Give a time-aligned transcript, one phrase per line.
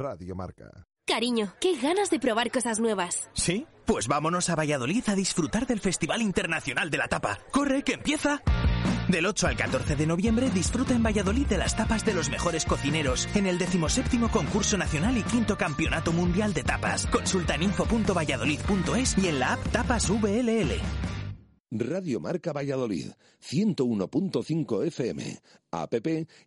[0.00, 0.88] Radio Marca.
[1.06, 3.28] Cariño, qué ganas de probar cosas nuevas.
[3.34, 3.66] ¿Sí?
[3.84, 7.38] Pues vámonos a Valladolid a disfrutar del Festival Internacional de la Tapa.
[7.50, 8.40] ¡Corre, que empieza!
[9.08, 12.64] Del 8 al 14 de noviembre disfruta en Valladolid de las tapas de los mejores
[12.64, 17.06] cocineros en el 17 concurso nacional y quinto campeonato mundial de tapas.
[17.06, 20.80] Consulta en info.valladolid.es y en la app Tapas VLL.
[21.72, 23.10] Radio Marca Valladolid,
[23.42, 25.94] 101.5 FM, app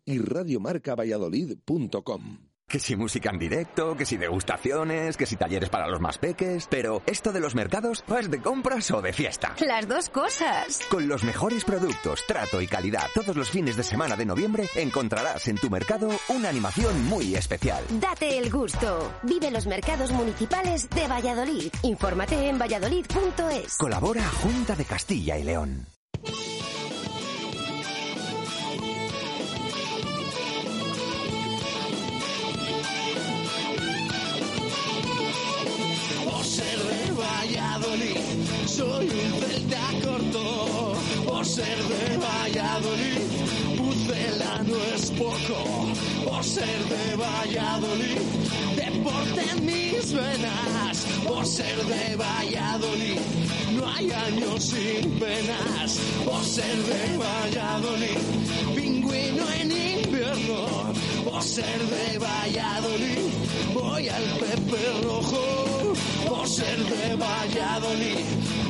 [0.06, 2.53] y radiomarcavalladolid.com.
[2.68, 6.68] Que si música en directo, que si degustaciones, que si talleres para los más peques.
[6.70, 9.56] Pero esto de los mercados, ¿es de compras o de fiesta?
[9.60, 10.80] Las dos cosas.
[10.90, 15.48] Con los mejores productos, trato y calidad, todos los fines de semana de noviembre encontrarás
[15.48, 17.84] en tu mercado una animación muy especial.
[18.00, 19.14] Date el gusto.
[19.24, 21.72] Vive los mercados municipales de Valladolid.
[21.84, 23.78] Infórmate en valladolid.es.
[23.78, 25.86] Colabora Junta de Castilla y León.
[37.44, 38.18] Valladolid,
[38.66, 40.94] soy un celta corto.
[41.26, 43.20] Por ser de Valladolid,
[43.78, 45.60] Pucela no es poco.
[46.24, 48.20] Por ser de Valladolid,
[48.78, 51.06] deporte mis venas.
[51.28, 53.20] Por ser de Valladolid,
[53.76, 56.00] no hay años sin penas.
[56.24, 58.33] Por ser de Valladolid,
[61.44, 63.20] Por ser de Valladolid,
[63.74, 65.94] voy al Pepe Rojo.
[66.30, 68.26] Por ser de Valladolid,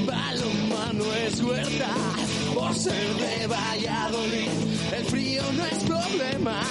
[0.07, 1.89] balonmano es huerta.
[2.55, 4.49] Por ser de Valladolid,
[4.97, 6.61] el frío no es problema.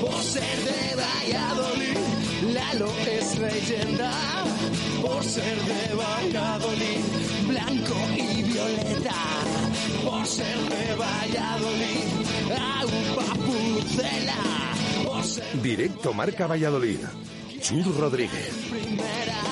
[0.00, 1.98] Por ser de Valladolid,
[2.52, 4.10] Lalo es leyenda.
[5.02, 7.00] Por ser de Valladolid,
[7.46, 9.14] blanco y violeta.
[10.04, 12.08] Por ser de Valladolid,
[12.50, 14.34] agua pucela.
[14.34, 14.71] Por ser
[15.62, 16.98] Directo Marca Valladolid.
[17.60, 19.51] Chur Rodríguez.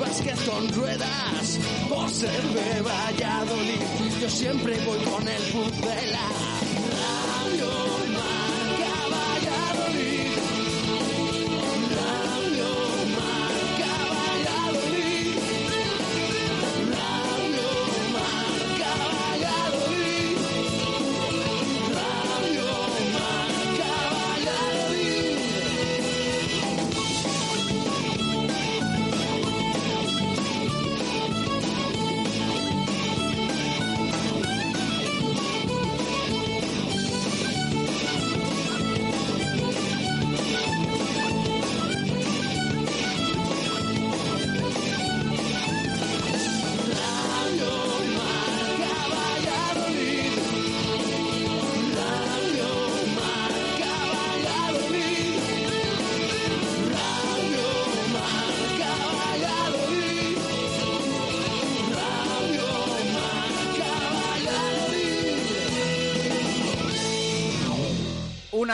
[0.00, 1.58] básquet con ruedas.
[1.88, 3.80] Por ser de Valladolid,
[4.20, 6.47] yo siempre voy con el pucela.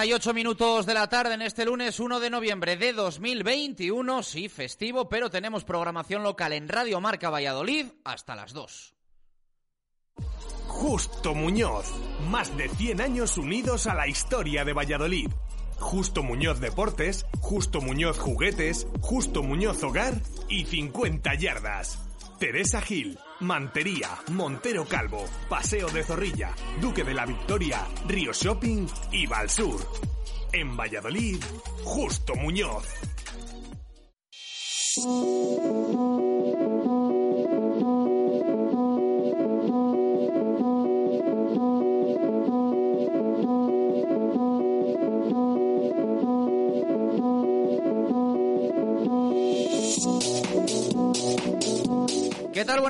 [0.04, 4.22] Una ocho minutos de la tarde en este lunes 1 de noviembre de 2021.
[4.22, 8.94] Sí, festivo, pero tenemos programación local en Radio Marca Valladolid hasta las 2.
[10.66, 11.90] Justo Muñoz.
[12.28, 15.30] Más de 100 años unidos a la historia de Valladolid.
[15.78, 20.20] Justo Muñoz Deportes, Justo Muñoz Juguetes, Justo Muñoz Hogar
[20.50, 21.98] y 50 Yardas.
[22.38, 29.26] Teresa Gil, Mantería, Montero Calvo, Paseo de Zorrilla, Duque de la Victoria, Río Shopping y
[29.26, 29.80] Valsur.
[30.52, 31.42] En Valladolid,
[31.84, 32.86] Justo Muñoz.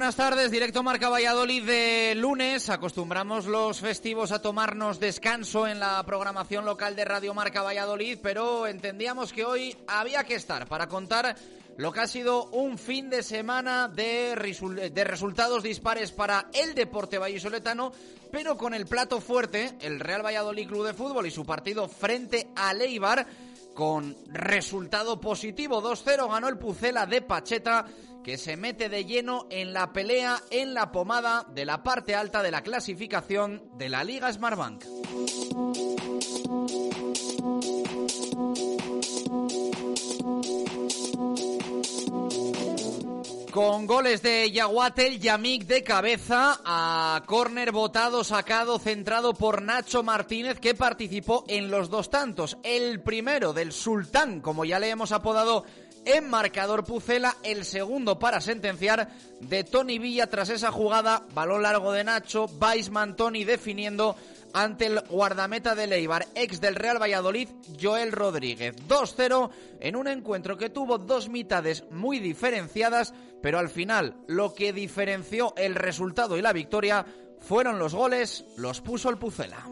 [0.04, 0.50] Buenas tardes.
[0.50, 2.68] Directo Marca Valladolid de lunes.
[2.68, 8.66] Acostumbramos los festivos a tomarnos descanso en la programación local de Radio Marca Valladolid, pero
[8.66, 11.34] entendíamos que hoy había que estar para contar
[11.78, 14.36] lo que ha sido un fin de semana de,
[14.92, 17.90] de resultados dispares para el deporte vallisoletano,
[18.30, 22.48] pero con el plato fuerte, el Real Valladolid Club de Fútbol y su partido frente
[22.54, 23.26] a Leibar,
[23.74, 27.86] con resultado positivo 2-0 ganó el Pucela de Pacheta
[28.22, 32.42] que se mete de lleno en la pelea en la pomada de la parte alta
[32.42, 34.84] de la clasificación de la Liga Smartbank.
[43.54, 50.58] Con goles de Yaguatel, Yamik de cabeza, a córner botado, sacado, centrado por Nacho Martínez,
[50.58, 52.58] que participó en los dos tantos.
[52.64, 55.64] El primero del Sultán, como ya le hemos apodado
[56.04, 59.08] en marcador Pucela, el segundo para sentenciar
[59.38, 64.16] de Tony Villa tras esa jugada, balón largo de Nacho, Weisman Tony definiendo
[64.54, 67.48] ante el guardameta de Leibar, ex del Real Valladolid,
[67.80, 68.74] Joel Rodríguez.
[68.88, 73.12] 2-0 en un encuentro que tuvo dos mitades muy diferenciadas,
[73.42, 77.04] pero al final lo que diferenció el resultado y la victoria
[77.40, 79.66] fueron los goles, los puso el Pucela.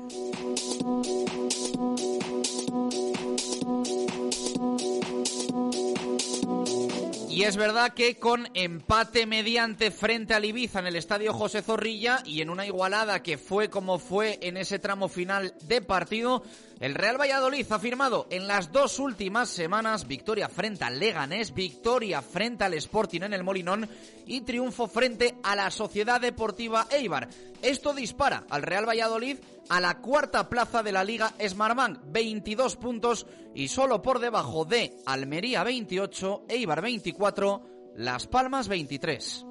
[7.33, 12.23] Y es verdad que con empate mediante frente al Ibiza en el estadio José Zorrilla
[12.27, 16.43] y en una igualada que fue como fue en ese tramo final de partido,
[16.83, 22.21] el Real Valladolid ha firmado en las dos últimas semanas victoria frente al Leganés, victoria
[22.23, 23.89] frente al Sporting en el Molinón
[24.27, 27.29] y triunfo frente a la Sociedad Deportiva Eibar.
[27.63, 29.39] Esto dispara al Real Valladolid
[29.69, 34.93] a la cuarta plaza de la Liga Smartbank, 22 puntos y solo por debajo de
[35.07, 37.63] Almería 28, Eibar 24,
[37.95, 39.47] Las Palmas 23.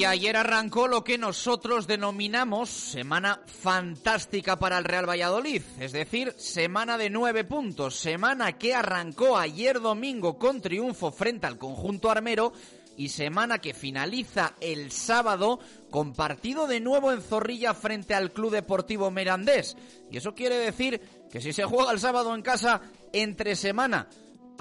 [0.00, 6.32] Y ayer arrancó lo que nosotros denominamos semana fantástica para el Real Valladolid, es decir,
[6.38, 12.54] semana de nueve puntos, semana que arrancó ayer domingo con triunfo frente al conjunto armero
[12.96, 15.60] y semana que finaliza el sábado
[15.90, 19.76] con partido de nuevo en Zorrilla frente al Club Deportivo Mirandés.
[20.10, 20.98] Y eso quiere decir
[21.30, 22.80] que si se juega el sábado en casa,
[23.12, 24.08] entre semana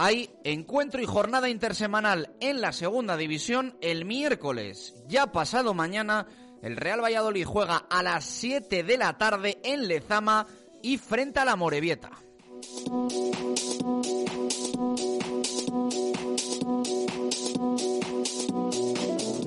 [0.02, 4.96] hay encuentro y jornada intersemanal en la segunda división el miércoles.
[5.10, 6.26] Ya pasado mañana,
[6.62, 10.48] el Real Valladolid juega a las 7 de la tarde en Lezama
[10.82, 12.12] y frente a la Morevieta.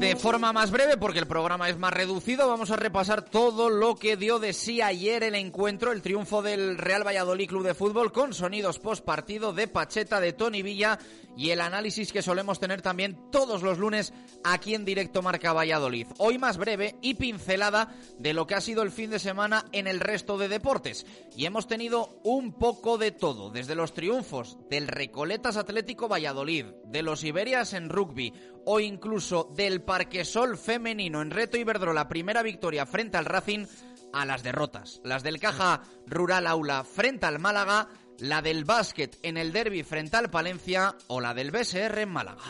[0.03, 3.95] De forma más breve, porque el programa es más reducido, vamos a repasar todo lo
[3.95, 8.11] que dio de sí ayer el encuentro, el triunfo del Real Valladolid Club de Fútbol
[8.11, 10.99] con sonidos post partido de Pacheta, de Tony Villa
[11.37, 14.13] y el análisis que solemos tener también todos los lunes
[14.43, 16.09] aquí en directo Marca Valladolid.
[16.19, 19.87] Hoy más breve y pincelada de lo que ha sido el fin de semana en
[19.87, 21.07] el resto de deportes.
[21.37, 27.03] Y hemos tenido un poco de todo, desde los triunfos del Recoletas Atlético Valladolid, de
[27.03, 28.35] los Iberias en rugby
[28.65, 33.67] o incluso del Parquesol femenino en Reto Iberdrola, primera victoria frente al Racing,
[34.15, 35.03] a las derrotas.
[35.05, 40.17] Las del Caja Rural Aula frente al Málaga, la del básquet en el derby frente
[40.17, 42.43] al Palencia o la del BSR en Málaga.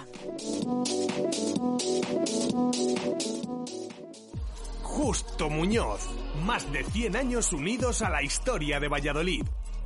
[4.82, 6.08] Justo Muñoz,
[6.44, 9.42] más de 100 años unidos a la historia de Valladolid.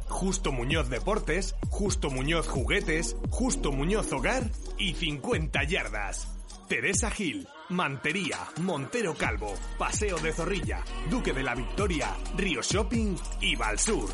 [0.09, 4.43] Justo Muñoz Deportes, Justo Muñoz Juguetes, Justo Muñoz Hogar
[4.77, 6.36] y 50 Yardas.
[6.69, 13.55] Teresa Gil, Mantería, Montero Calvo, Paseo de Zorrilla, Duque de la Victoria, Río Shopping y
[13.55, 14.11] Valsur.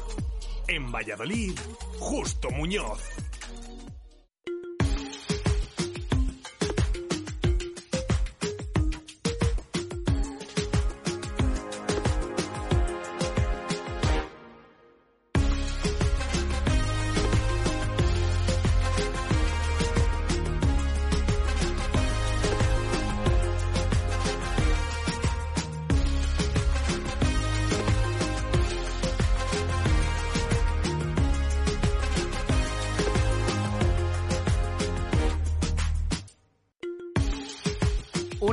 [0.69, 1.59] En Valladolid,
[1.99, 3.01] Justo Muñoz.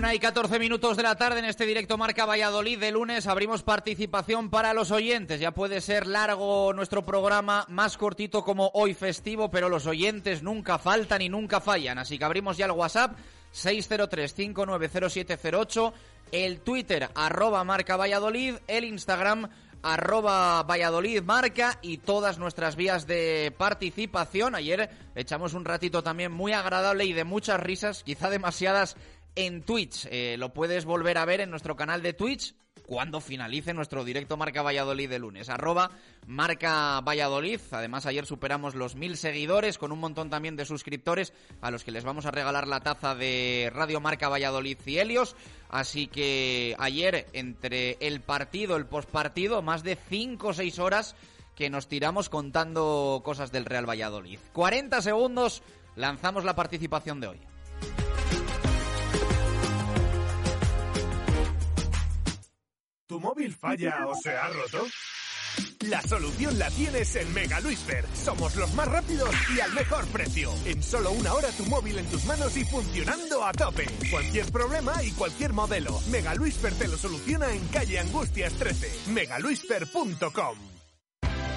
[0.09, 3.27] Una y 14 minutos de la tarde en este directo Marca Valladolid de lunes.
[3.27, 5.39] Abrimos participación para los oyentes.
[5.39, 10.79] Ya puede ser largo nuestro programa, más cortito como hoy festivo, pero los oyentes nunca
[10.79, 11.99] faltan y nunca fallan.
[11.99, 13.19] Así que abrimos ya el WhatsApp
[13.53, 15.93] 603-590708,
[16.31, 19.47] el Twitter arroba Marca Valladolid, el Instagram
[19.81, 24.55] arroba Valladolid Marca y todas nuestras vías de participación.
[24.55, 28.97] Ayer echamos un ratito también muy agradable y de muchas risas, quizá demasiadas
[29.35, 30.07] en Twitch.
[30.11, 32.55] Eh, lo puedes volver a ver en nuestro canal de Twitch
[32.89, 35.49] cuando finalice nuestro directo Marca Valladolid de lunes.
[35.49, 35.91] Arroba
[36.25, 37.59] Marca Valladolid.
[37.71, 41.31] Además, ayer superamos los mil seguidores con un montón también de suscriptores
[41.61, 45.35] a los que les vamos a regalar la taza de Radio Marca Valladolid y Helios.
[45.69, 51.15] Así que ayer, entre el partido, el postpartido, más de 5 o 6 horas
[51.55, 54.39] que nos tiramos contando cosas del Real Valladolid.
[54.53, 55.61] 40 segundos,
[55.95, 57.39] lanzamos la participación de hoy.
[63.09, 64.85] ¿Tu móvil falla o se ha roto?
[65.79, 68.05] La solución la tienes en Mega Luisfer.
[68.13, 70.53] Somos los más rápidos y al mejor precio.
[70.65, 73.87] En solo una hora tu móvil en tus manos y funcionando a tope.
[74.11, 75.99] Cualquier problema y cualquier modelo.
[76.11, 79.11] Mega Luisfer te lo soluciona en calle Angustias 13.
[79.11, 80.68] megaluisfer.com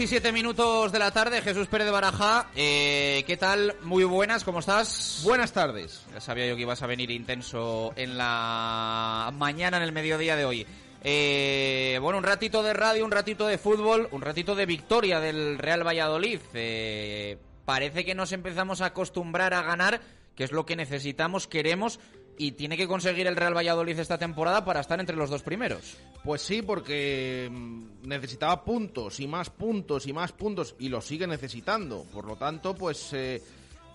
[0.00, 2.46] 17 minutos de la tarde, Jesús Pérez de Baraja.
[2.56, 3.76] Eh, ¿Qué tal?
[3.82, 5.20] Muy buenas, ¿cómo estás?
[5.24, 6.06] Buenas tardes.
[6.14, 10.46] Ya sabía yo que ibas a venir intenso en la mañana, en el mediodía de
[10.46, 10.66] hoy.
[11.04, 15.58] Eh, bueno, un ratito de radio, un ratito de fútbol, un ratito de victoria del
[15.58, 16.40] Real Valladolid.
[16.54, 20.00] Eh, parece que nos empezamos a acostumbrar a ganar,
[20.34, 22.00] que es lo que necesitamos, queremos
[22.40, 25.98] y tiene que conseguir el Real Valladolid esta temporada para estar entre los dos primeros.
[26.24, 31.26] Pues sí, porque mm, necesitaba puntos y más puntos y más puntos y lo sigue
[31.26, 32.06] necesitando.
[32.10, 33.42] Por lo tanto, pues eh,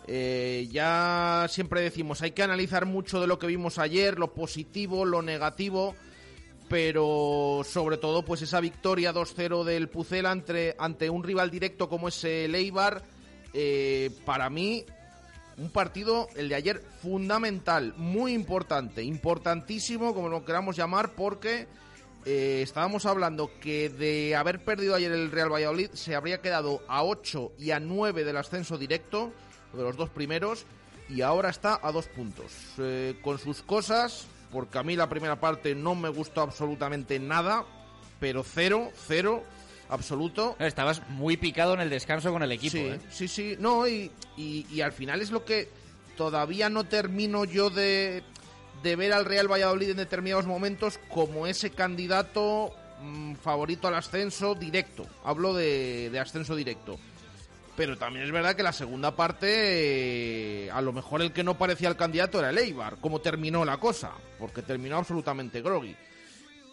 [0.06, 5.06] eh, ya siempre decimos, hay que analizar mucho de lo que vimos ayer, lo positivo,
[5.06, 5.96] lo negativo,
[6.70, 12.24] pero sobre todo pues esa victoria 2-0 del Pucela ante, un rival directo como es
[12.24, 13.02] el Eibar,
[13.54, 14.86] eh, para mí
[15.57, 21.67] un partido, el de ayer, fundamental, muy importante, importantísimo, como lo queramos llamar, porque
[22.25, 27.03] eh, estábamos hablando que de haber perdido ayer el Real Valladolid se habría quedado a
[27.03, 29.31] 8 y a 9 del ascenso directo,
[29.74, 30.65] de los dos primeros,
[31.09, 32.51] y ahora está a dos puntos.
[32.77, 37.65] Eh, con sus cosas, porque a mí la primera parte no me gustó absolutamente nada,
[38.19, 39.43] pero cero, cero,
[39.89, 40.56] absoluto.
[40.60, 42.77] Estabas muy picado en el descanso con el equipo.
[42.77, 43.00] Sí, ¿eh?
[43.10, 45.70] sí, sí, no, y, y, y al final es lo que
[46.18, 48.24] todavía no termino yo de,
[48.84, 54.56] de ver al Real Valladolid en determinados momentos como ese candidato mm, favorito al ascenso
[54.56, 55.06] directo.
[55.24, 56.98] Hablo de, de ascenso directo.
[57.75, 59.48] Pero también es verdad que la segunda parte,
[60.65, 63.65] eh, a lo mejor el que no parecía el candidato era el Eibar, como terminó
[63.65, 65.94] la cosa, porque terminó absolutamente groggy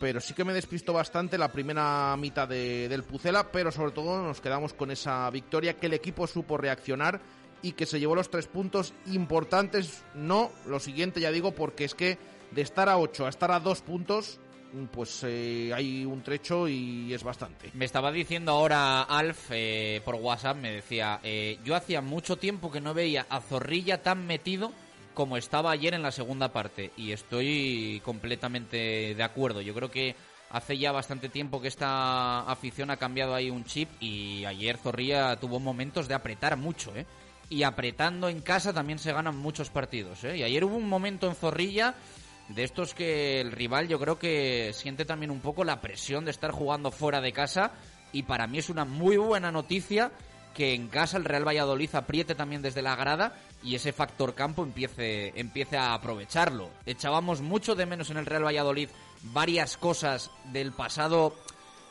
[0.02, 4.20] pero sí que me despistó bastante la primera mitad de- del Pucela, pero sobre todo
[4.20, 7.20] nos quedamos con esa victoria que el equipo supo reaccionar
[7.62, 11.94] y que se llevó los tres puntos importantes, no lo siguiente ya digo, porque es
[11.94, 12.18] que
[12.50, 14.40] de estar a 8 a estar a dos puntos
[14.90, 17.70] pues eh, hay un trecho y es bastante.
[17.74, 22.72] Me estaba diciendo ahora Alf eh, por WhatsApp, me decía, eh, yo hacía mucho tiempo
[22.72, 24.72] que no veía a Zorrilla tan metido
[25.14, 29.60] como estaba ayer en la segunda parte y estoy completamente de acuerdo.
[29.60, 30.14] Yo creo que
[30.50, 35.36] hace ya bastante tiempo que esta afición ha cambiado ahí un chip y ayer Zorrilla
[35.36, 37.06] tuvo momentos de apretar mucho, ¿eh?
[37.48, 40.38] Y apretando en casa también se ganan muchos partidos, ¿eh?
[40.38, 41.94] Y ayer hubo un momento en Zorrilla
[42.48, 46.30] de estos que el rival yo creo que siente también un poco la presión de
[46.30, 47.72] estar jugando fuera de casa
[48.12, 50.12] y para mí es una muy buena noticia
[50.54, 54.62] que en casa el Real Valladolid apriete también desde la grada y ese factor campo
[54.62, 56.70] empiece, empiece a aprovecharlo.
[56.86, 58.88] Echábamos mucho de menos en el Real Valladolid
[59.22, 61.34] varias cosas del pasado,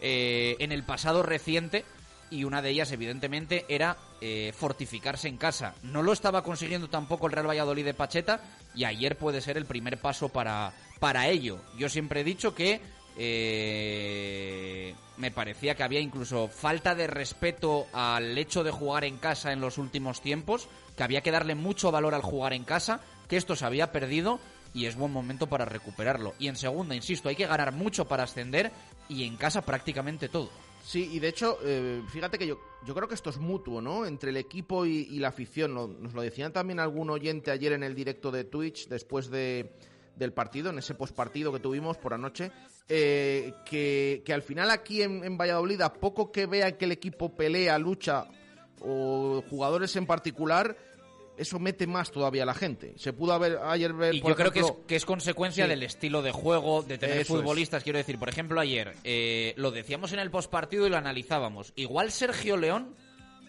[0.01, 1.86] eh, en el pasado reciente,
[2.30, 5.75] y una de ellas, evidentemente, era eh, fortificarse en casa.
[5.84, 8.42] No lo estaba consiguiendo tampoco el Real Valladolid de Pacheta,
[8.74, 11.60] y ayer puede ser el primer paso para, para ello.
[11.78, 12.82] Yo siempre he dicho que
[13.18, 19.51] eh, me parecía que había incluso falta de respeto al hecho de jugar en casa
[19.51, 23.38] en los últimos tiempos, que había que darle mucho valor al jugar en casa, que
[23.38, 24.39] esto se había perdido
[24.74, 26.34] y es buen momento para recuperarlo.
[26.39, 28.72] Y en segunda, insisto, hay que ganar mucho para ascender
[29.10, 30.50] y en casa prácticamente todo.
[30.84, 34.06] Sí, y de hecho, eh, fíjate que yo, yo creo que esto es mutuo, ¿no?
[34.06, 35.74] Entre el equipo y, y la afición.
[35.75, 39.74] Nos lo decían también algún oyente ayer en el directo de Twitch, después de,
[40.15, 42.51] del partido, en ese postpartido que tuvimos por anoche,
[42.89, 46.91] eh, que, que al final aquí en, en Valladolid, a poco que vea que el
[46.91, 48.25] equipo pelea, lucha,
[48.80, 50.75] o jugadores en particular,
[51.38, 52.94] eso mete más todavía a la gente.
[52.98, 55.70] Se pudo haber ayer ver, Y por yo creo que es, que es consecuencia Sí.
[55.70, 57.39] del estilo de juego, de tener Eso es.
[57.41, 57.84] futbolistas.
[57.84, 61.74] Quiero decir, por ejemplo, ayer eh, lo decíamos en el postpartido y lo analizábamos.
[61.75, 62.96] Igual Sergio León,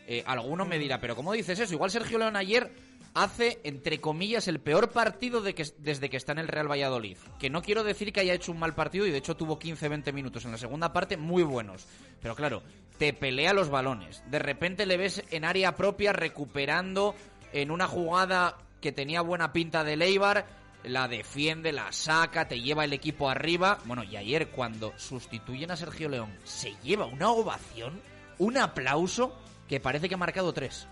[0.06, 1.74] eh, alguno me dirá, pero ¿cómo dices eso?
[1.74, 2.70] Igual Sergio León ayer
[3.14, 7.16] hace, entre comillas, el peor partido de que, desde que está en el Real Valladolid.
[7.38, 10.12] Que no quiero decir que haya hecho un mal partido y de hecho tuvo 15-20
[10.12, 11.86] minutos en la segunda parte muy buenos.
[12.20, 12.62] Pero claro,
[12.98, 14.22] te pelea los balones.
[14.30, 17.14] De repente le ves en área propia recuperando
[17.52, 20.46] en una jugada que tenía buena pinta de Leibar,
[20.84, 23.78] la defiende, la saca, te lleva el equipo arriba.
[23.84, 28.00] Bueno, y ayer cuando sustituyen a Sergio León, se lleva una ovación,
[28.38, 29.36] un aplauso
[29.68, 30.88] que parece que ha marcado tres.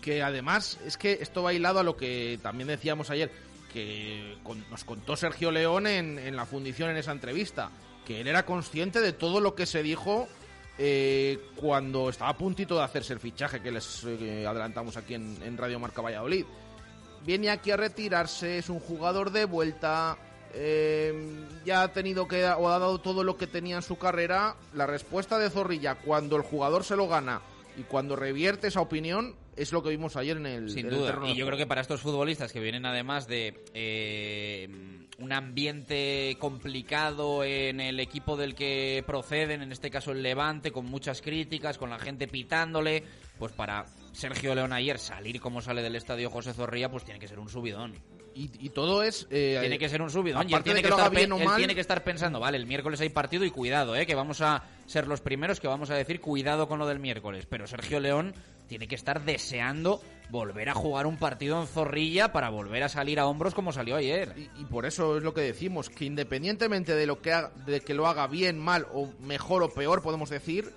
[0.00, 3.30] Que además es que esto va hilado a lo que también decíamos ayer,
[3.72, 4.36] que
[4.70, 7.70] nos contó Sergio León en, en la fundición en esa entrevista,
[8.06, 10.28] que él era consciente de todo lo que se dijo
[10.76, 15.38] eh, cuando estaba a puntito de hacerse el fichaje que les eh, adelantamos aquí en,
[15.42, 16.44] en Radio Marca Valladolid.
[17.24, 20.18] Viene aquí a retirarse, es un jugador de vuelta,
[20.52, 24.56] eh, ya ha tenido que o ha dado todo lo que tenía en su carrera.
[24.74, 27.40] La respuesta de Zorrilla cuando el jugador se lo gana
[27.76, 31.18] y cuando revierte esa opinión es lo que vimos ayer en el, Sin en duda.
[31.26, 34.68] Y yo creo que para estos futbolistas que vienen además de eh,
[35.18, 40.86] un ambiente complicado en el equipo del que proceden, en este caso el Levante, con
[40.86, 43.04] muchas críticas, con la gente pitándole,
[43.38, 47.28] pues para Sergio León ayer salir como sale del estadio José Zorrilla, pues tiene que
[47.28, 47.94] ser un subidón.
[48.34, 49.26] Y, y todo es...
[49.30, 50.48] eh, Tiene que ser un subidón.
[50.50, 52.40] Y él tiene que, estar, haga bien pe- o él mal- tiene que estar pensando,
[52.40, 55.68] vale, el miércoles hay partido y cuidado, eh, que vamos a ser los primeros que
[55.68, 57.46] vamos a decir cuidado con lo del miércoles.
[57.48, 58.34] Pero Sergio León
[58.66, 63.20] tiene que estar deseando volver a jugar un partido en Zorrilla para volver a salir
[63.20, 64.32] a hombros como salió ayer.
[64.36, 67.34] Y, y por eso es lo que decimos, que independientemente de lo que
[67.66, 70.72] de que lo haga bien, mal o mejor o peor, podemos decir,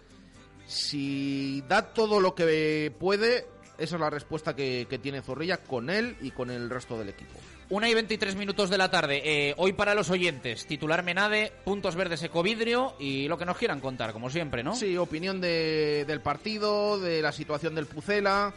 [0.68, 3.46] si da todo lo que puede,
[3.78, 7.10] esa es la respuesta que, que tiene Zorrilla con él y con el resto del
[7.10, 7.40] equipo.
[7.70, 9.22] Una y 23 minutos de la tarde.
[9.26, 13.82] Eh, hoy para los oyentes, titular Menade, puntos verdes Ecovidrio y lo que nos quieran
[13.82, 14.74] contar, como siempre, ¿no?
[14.76, 18.54] Sí, opinión de- del partido, de la situación del Pucela.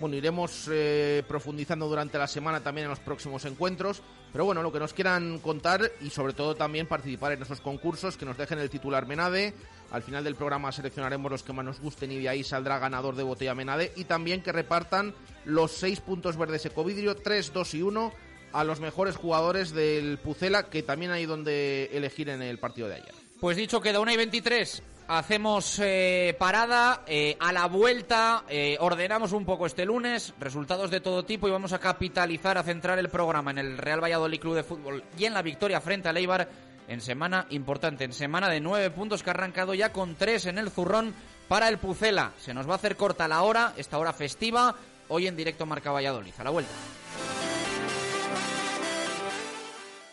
[0.00, 4.02] Bueno, iremos eh, profundizando durante la semana también en los próximos encuentros.
[4.32, 8.16] Pero bueno, lo que nos quieran contar y sobre todo también participar en esos concursos,
[8.16, 9.52] que nos dejen el titular Menade.
[9.90, 13.14] Al final del programa seleccionaremos los que más nos gusten y de ahí saldrá ganador
[13.14, 13.92] de botella Menade.
[13.94, 18.12] Y también que repartan los seis puntos verdes Ecovidrio, 3, 2 y 1
[18.52, 22.94] a los mejores jugadores del Pucela, que también hay donde elegir en el partido de
[22.94, 23.14] ayer.
[23.38, 24.82] Pues dicho queda una y 23.
[25.12, 31.00] Hacemos eh, parada, eh, a la vuelta eh, ordenamos un poco este lunes, resultados de
[31.00, 34.54] todo tipo y vamos a capitalizar, a centrar el programa en el Real Valladolid Club
[34.54, 36.48] de Fútbol y en la victoria frente al Eibar
[36.86, 40.58] en semana importante, en semana de nueve puntos que ha arrancado ya con tres en
[40.58, 41.12] el zurrón
[41.48, 42.32] para el Pucela.
[42.38, 44.76] Se nos va a hacer corta la hora, esta hora festiva,
[45.08, 46.34] hoy en directo Marca Valladolid.
[46.38, 46.72] A la vuelta.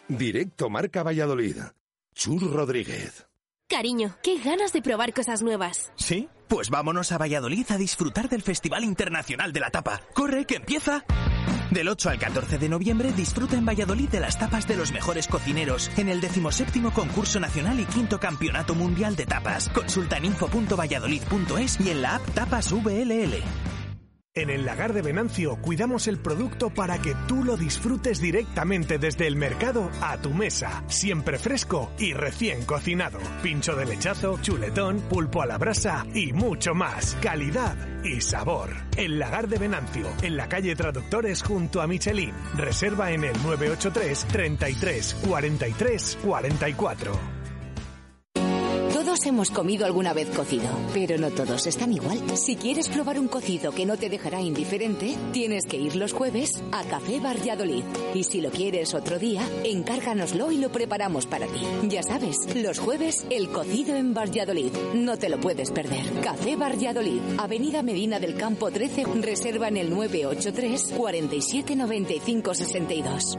[0.07, 1.57] Directo Marca Valladolid.
[2.15, 3.27] Chur Rodríguez.
[3.69, 5.91] Cariño, qué ganas de probar cosas nuevas.
[5.97, 6.29] ¿Sí?
[6.47, 9.99] Pues vámonos a Valladolid a disfrutar del Festival Internacional de la Tapa.
[10.13, 11.03] ¡Corre, que empieza!
[11.71, 15.27] Del 8 al 14 de noviembre disfruta en Valladolid de las tapas de los mejores
[15.27, 19.67] cocineros en el 17 concurso nacional y quinto campeonato mundial de tapas.
[19.67, 23.43] Consulta en info.valladolid.es y en la app Tapas VLL.
[24.37, 29.25] En el lagar de Venancio cuidamos el producto para que tú lo disfrutes directamente desde
[29.25, 33.17] el mercado a tu mesa, siempre fresco y recién cocinado.
[33.41, 37.17] Pincho de lechazo, chuletón, pulpo a la brasa y mucho más.
[37.19, 38.69] Calidad y sabor.
[38.95, 42.35] El lagar de Venancio, en la calle Traductores junto a Michelin.
[42.55, 47.36] Reserva en el 983 33 43 44.
[49.07, 52.19] Todos hemos comido alguna vez cocido, pero no todos están igual.
[52.37, 56.61] Si quieres probar un cocido que no te dejará indiferente, tienes que ir los jueves
[56.73, 57.85] a Café Valladolid.
[58.13, 61.61] Y si lo quieres otro día, encárganoslo y lo preparamos para ti.
[61.87, 64.73] Ya sabes, los jueves el cocido en Valladolid.
[64.93, 66.03] No te lo puedes perder.
[66.21, 73.37] Café Valladolid, Avenida Medina del Campo 13, reserva en el 983 47 95 62.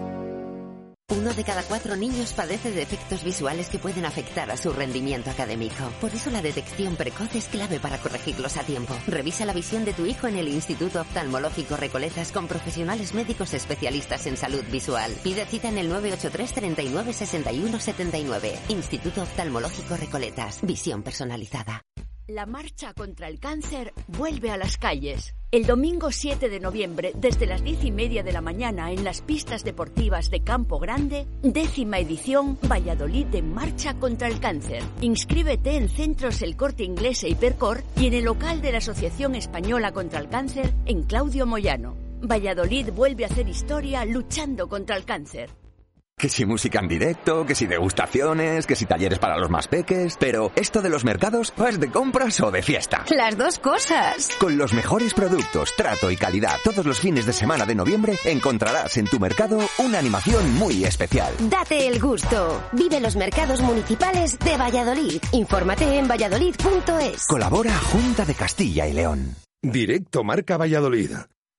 [1.11, 5.31] Uno de cada cuatro niños padece de efectos visuales que pueden afectar a su rendimiento
[5.31, 5.90] académico.
[6.03, 8.94] Por eso la detección precoz es clave para corregirlos a tiempo.
[9.07, 14.27] Revisa la visión de tu hijo en el Instituto Oftalmológico Recoletas con profesionales médicos especialistas
[14.27, 15.11] en salud visual.
[15.23, 18.59] Pide cita en el 983 39 61 79.
[18.68, 20.59] Instituto Oftalmológico Recoletas.
[20.61, 21.83] Visión personalizada.
[22.28, 25.34] La marcha contra el cáncer vuelve a las calles.
[25.50, 29.22] El domingo 7 de noviembre, desde las 10 y media de la mañana, en las
[29.22, 34.82] pistas deportivas de Campo Grande, décima edición Valladolid de Marcha contra el Cáncer.
[35.00, 39.34] Inscríbete en Centros El Corte Inglés e Hipercor y en el local de la Asociación
[39.34, 41.96] Española contra el Cáncer en Claudio Moyano.
[42.20, 45.48] Valladolid vuelve a hacer historia luchando contra el cáncer.
[46.18, 50.16] Que si música en directo, que si degustaciones, que si talleres para los más peques.
[50.18, 53.04] Pero esto de los mercados, ¿es de compras o de fiesta?
[53.11, 54.31] Las dos cosas.
[54.40, 58.96] Con los mejores productos, trato y calidad, todos los fines de semana de noviembre encontrarás
[58.96, 61.33] en tu mercado una animación muy especial.
[61.48, 62.64] Date el gusto.
[62.72, 65.22] Vive los mercados municipales de Valladolid.
[65.31, 67.26] Infórmate en valladolid.es.
[67.28, 69.37] Colabora Junta de Castilla y León.
[69.62, 71.12] Directo Marca Valladolid.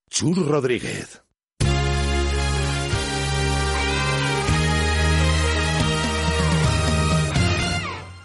[0.10, 1.22] Chur Rodríguez.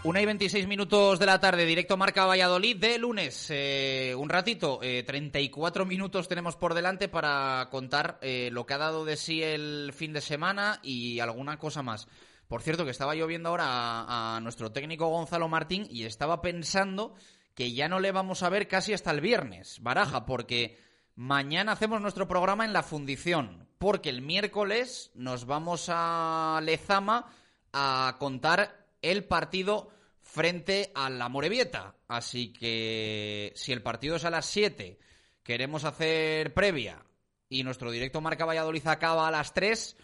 [0.05, 3.47] Una y 26 minutos de la tarde, directo Marca Valladolid de lunes.
[3.49, 8.79] Eh, un ratito, eh, 34 minutos tenemos por delante para contar eh, lo que ha
[8.79, 12.07] dado de sí el fin de semana y alguna cosa más.
[12.49, 16.43] Por cierto, que estaba yo viendo ahora a, a nuestro técnico Gonzalo Martín y estaba
[16.43, 17.15] pensando
[17.55, 20.79] que ya no le vamos a ver casi hasta el viernes, Baraja, porque
[21.15, 27.33] mañana hacemos nuestro programa en la fundición, porque el miércoles nos vamos a Lezama
[27.73, 29.89] a contar el partido
[30.21, 31.95] frente a la Morevieta.
[32.09, 34.99] Así que si el partido es a las 7,
[35.43, 37.05] queremos hacer previa
[37.49, 39.97] y nuestro directo Marca Valladolid acaba a las 3,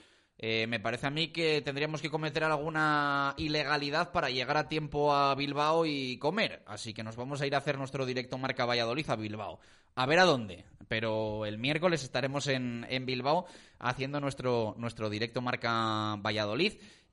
[0.42, 5.14] eh, me parece a mí que tendríamos que cometer alguna ilegalidad para llegar a tiempo
[5.14, 6.62] a Bilbao y comer.
[6.66, 9.60] Así que nos vamos a ir a hacer nuestro directo Marca Valladolid a Bilbao.
[9.96, 10.64] A ver a dónde.
[10.88, 13.46] Pero el miércoles estaremos en, en Bilbao
[13.78, 16.72] haciendo nuestro, nuestro directo Marca Valladolid.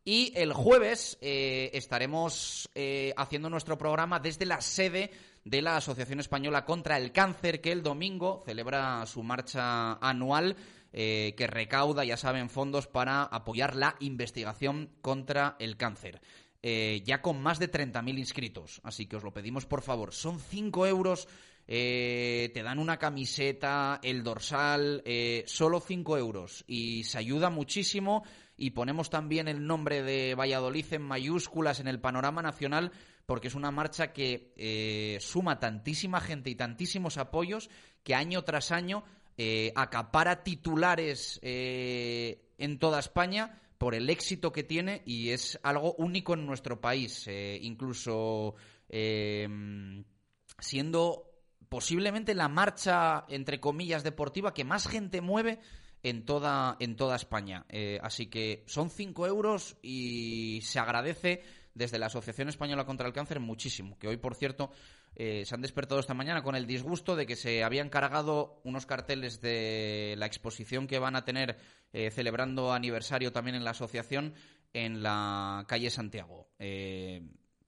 [0.09, 5.11] Y el jueves eh, estaremos eh, haciendo nuestro programa desde la sede
[5.43, 10.55] de la Asociación Española contra el Cáncer, que el domingo celebra su marcha anual
[10.93, 16.21] eh, que recauda, ya saben, fondos para apoyar la investigación contra el cáncer.
[16.63, 20.13] ya con más de 30.000 inscritos, así que os lo pedimos por favor.
[20.13, 21.27] Son 5 euros
[21.65, 25.03] te dan una camiseta, el dorsal,
[25.47, 28.23] solo 5 euros y se ayuda muchísimo
[28.57, 32.91] y ponemos también el nombre de Valladolid en mayúsculas en el panorama nacional
[33.27, 37.69] porque es una marcha que eh, suma tantísima gente y tantísimos apoyos
[38.03, 39.03] que año tras año
[39.37, 45.93] eh, acapara titulares eh, en toda España por el éxito que tiene y es algo
[45.99, 47.29] único en nuestro país,
[47.61, 48.55] incluso
[50.59, 51.27] siendo
[51.69, 55.59] posiblemente la marcha, entre comillas, deportiva que más gente mueve
[56.09, 57.65] en toda, en toda España.
[57.69, 61.43] Eh, así que son 5 euros y se agradece
[61.73, 63.97] desde la Asociación Española contra el Cáncer muchísimo.
[63.99, 64.71] Que hoy, por cierto,
[65.15, 68.85] eh, se han despertado esta mañana con el disgusto de que se habían cargado unos
[68.85, 71.57] carteles de la exposición que van a tener
[71.93, 74.33] eh, celebrando aniversario también en la asociación
[74.73, 76.49] en la calle Santiago.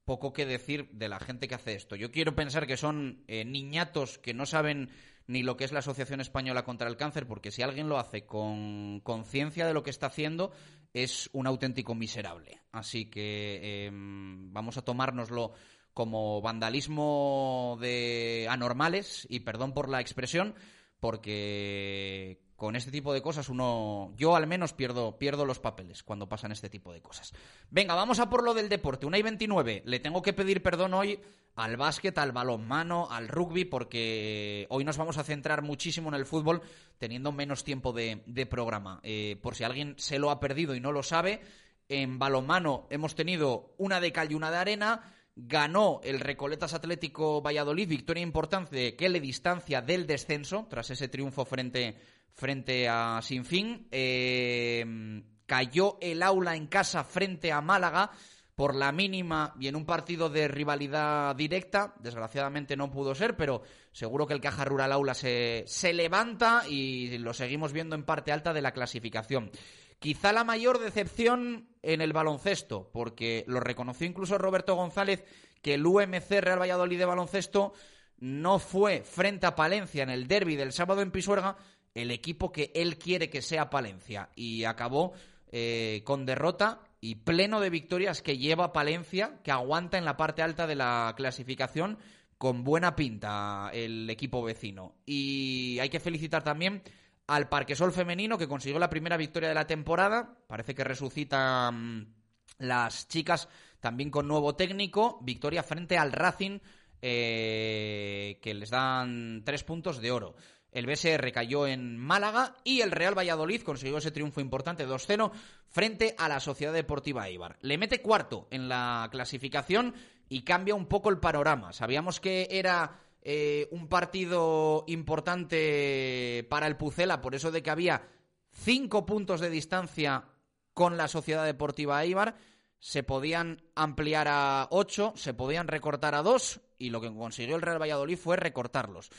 [0.04, 1.94] poco que decir de la gente que hace esto.
[1.94, 4.90] Yo quiero pensar que son niñatos que no saben
[5.30, 8.26] ni lo que es la Asociación Española contra el Cáncer, porque si alguien lo hace
[8.26, 10.50] con conciencia de lo que está haciendo,
[10.92, 12.60] es un auténtico miserable.
[12.72, 15.52] Así que em, vamos a tomárnoslo
[15.94, 20.56] como vandalismo de anormales, y perdón por la expresión,
[20.98, 26.28] porque con este tipo de cosas uno, yo al menos pierdo, pierdo los papeles cuando
[26.28, 27.32] pasan este tipo de cosas.
[27.70, 29.06] Venga, vamos a por lo del deporte.
[29.06, 29.84] Una y 29.
[29.86, 31.20] Le tengo que pedir perdón hoy
[31.56, 36.26] al básquet, al balonmano, al rugby, porque hoy nos vamos a centrar muchísimo en el
[36.26, 36.62] fútbol,
[36.98, 39.00] teniendo menos tiempo de, programa.
[39.02, 41.40] Eh, por si alguien se lo ha perdido y no lo sabe,
[41.88, 47.40] en balonmano hemos tenido una de cal y una de arena ganó el Recoletas Atlético
[47.42, 51.96] Valladolid, victoria importante que le distancia del descenso tras ese triunfo frente,
[52.32, 53.88] frente a Sinfín.
[53.90, 58.12] Eh, cayó el aula en casa frente a Málaga
[58.60, 61.94] por la mínima y en un partido de rivalidad directa.
[61.98, 67.16] Desgraciadamente no pudo ser, pero seguro que el Caja Rural Aula se, se levanta y
[67.16, 69.50] lo seguimos viendo en parte alta de la clasificación.
[69.98, 75.24] Quizá la mayor decepción en el baloncesto, porque lo reconoció incluso Roberto González,
[75.62, 77.72] que el UMC Real Valladolid de baloncesto
[78.18, 81.56] no fue frente a Palencia en el derby del sábado en Pisuerga
[81.94, 85.14] el equipo que él quiere que sea Palencia y acabó
[85.50, 90.42] eh, con derrota y pleno de victorias que lleva Palencia, que aguanta en la parte
[90.42, 91.98] alta de la clasificación
[92.36, 94.96] con buena pinta el equipo vecino.
[95.06, 96.82] Y hay que felicitar también
[97.26, 100.38] al Parquesol femenino que consiguió la primera victoria de la temporada.
[100.46, 102.14] Parece que resucitan
[102.58, 105.18] las chicas también con nuevo técnico.
[105.22, 106.58] Victoria frente al Racing
[107.02, 110.34] eh, que les dan tres puntos de oro.
[110.72, 115.32] El BSR cayó en Málaga y el Real Valladolid consiguió ese triunfo importante 2-0
[115.68, 117.58] frente a la Sociedad Deportiva Eibar.
[117.62, 119.94] Le mete cuarto en la clasificación
[120.28, 121.72] y cambia un poco el panorama.
[121.72, 128.08] Sabíamos que era eh, un partido importante para el Pucela, por eso de que había
[128.50, 130.24] cinco puntos de distancia
[130.72, 132.36] con la Sociedad Deportiva Eibar,
[132.78, 137.62] se podían ampliar a ocho, se podían recortar a dos, y lo que consiguió el
[137.62, 139.10] Real Valladolid fue recortarlos.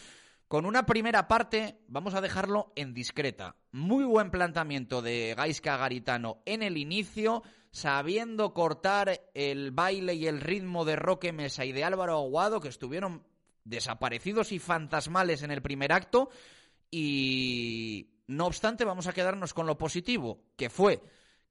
[0.52, 3.56] Con una primera parte, vamos a dejarlo en discreta.
[3.72, 10.42] Muy buen planteamiento de Gaisca Garitano en el inicio, sabiendo cortar el baile y el
[10.42, 13.26] ritmo de Roque Mesa y de Álvaro Aguado, que estuvieron
[13.64, 16.30] desaparecidos y fantasmales en el primer acto
[16.90, 21.02] y no obstante vamos a quedarnos con lo positivo, que fue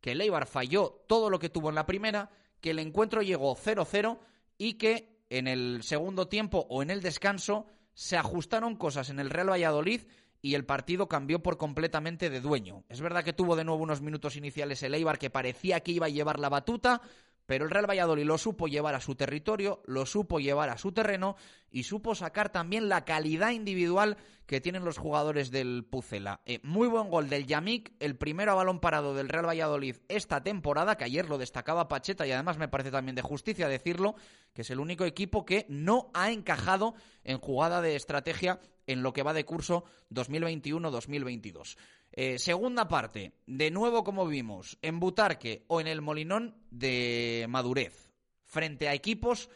[0.03, 2.29] que Leibar falló todo lo que tuvo en la primera,
[2.61, 4.19] que el encuentro llegó 0-0
[4.59, 7.67] y que en el segundo tiempo o en el descanso
[8.01, 10.01] se ajustaron cosas en el Real Valladolid
[10.41, 12.83] y el partido cambió por completamente de dueño.
[12.89, 16.07] Es verdad que tuvo de nuevo unos minutos iniciales el Eibar que parecía que iba
[16.07, 17.03] a llevar la batuta,
[17.51, 20.93] pero el Real Valladolid lo supo llevar a su territorio, lo supo llevar a su
[20.93, 21.35] terreno
[21.69, 26.43] y supo sacar también la calidad individual que tienen los jugadores del Pucela.
[26.47, 30.45] Eh, muy buen gol del Yamik, el primero a balón parado del Real Valladolid esta
[30.45, 34.15] temporada, que ayer lo destacaba Pacheta y además me parece también de justicia decirlo,
[34.55, 39.13] que es el único equipo que no ha encajado en jugada de estrategia en lo
[39.13, 41.77] que va de curso 2021-2022.
[42.13, 48.11] Eh, segunda parte, de nuevo como vimos, en Butarque o en el Molinón de Madurez,
[48.45, 49.49] frente a equipos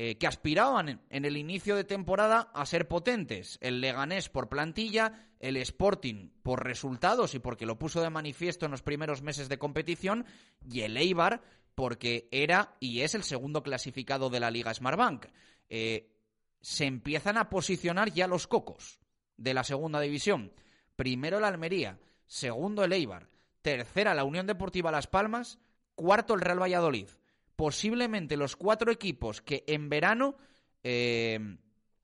[0.00, 3.58] eh, que aspiraban en el inicio de temporada a ser potentes.
[3.60, 8.70] El Leganés por plantilla, el Sporting por resultados y porque lo puso de manifiesto en
[8.70, 10.24] los primeros meses de competición,
[10.64, 11.42] y el Eibar
[11.74, 15.26] porque era y es el segundo clasificado de la Liga Smartbank.
[15.68, 16.12] Eh,
[16.60, 19.00] se empiezan a posicionar ya los cocos
[19.36, 20.52] de la segunda división.
[20.98, 23.28] Primero la Almería, segundo el Eibar,
[23.62, 25.60] tercera la Unión Deportiva Las Palmas,
[25.94, 27.06] cuarto el Real Valladolid.
[27.54, 30.34] Posiblemente los cuatro equipos que en verano
[30.82, 31.38] eh,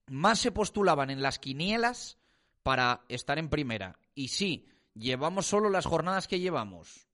[0.07, 2.19] más se postulaban en las quinielas
[2.63, 3.99] para estar en primera.
[4.15, 7.09] Y sí, llevamos solo las jornadas que llevamos,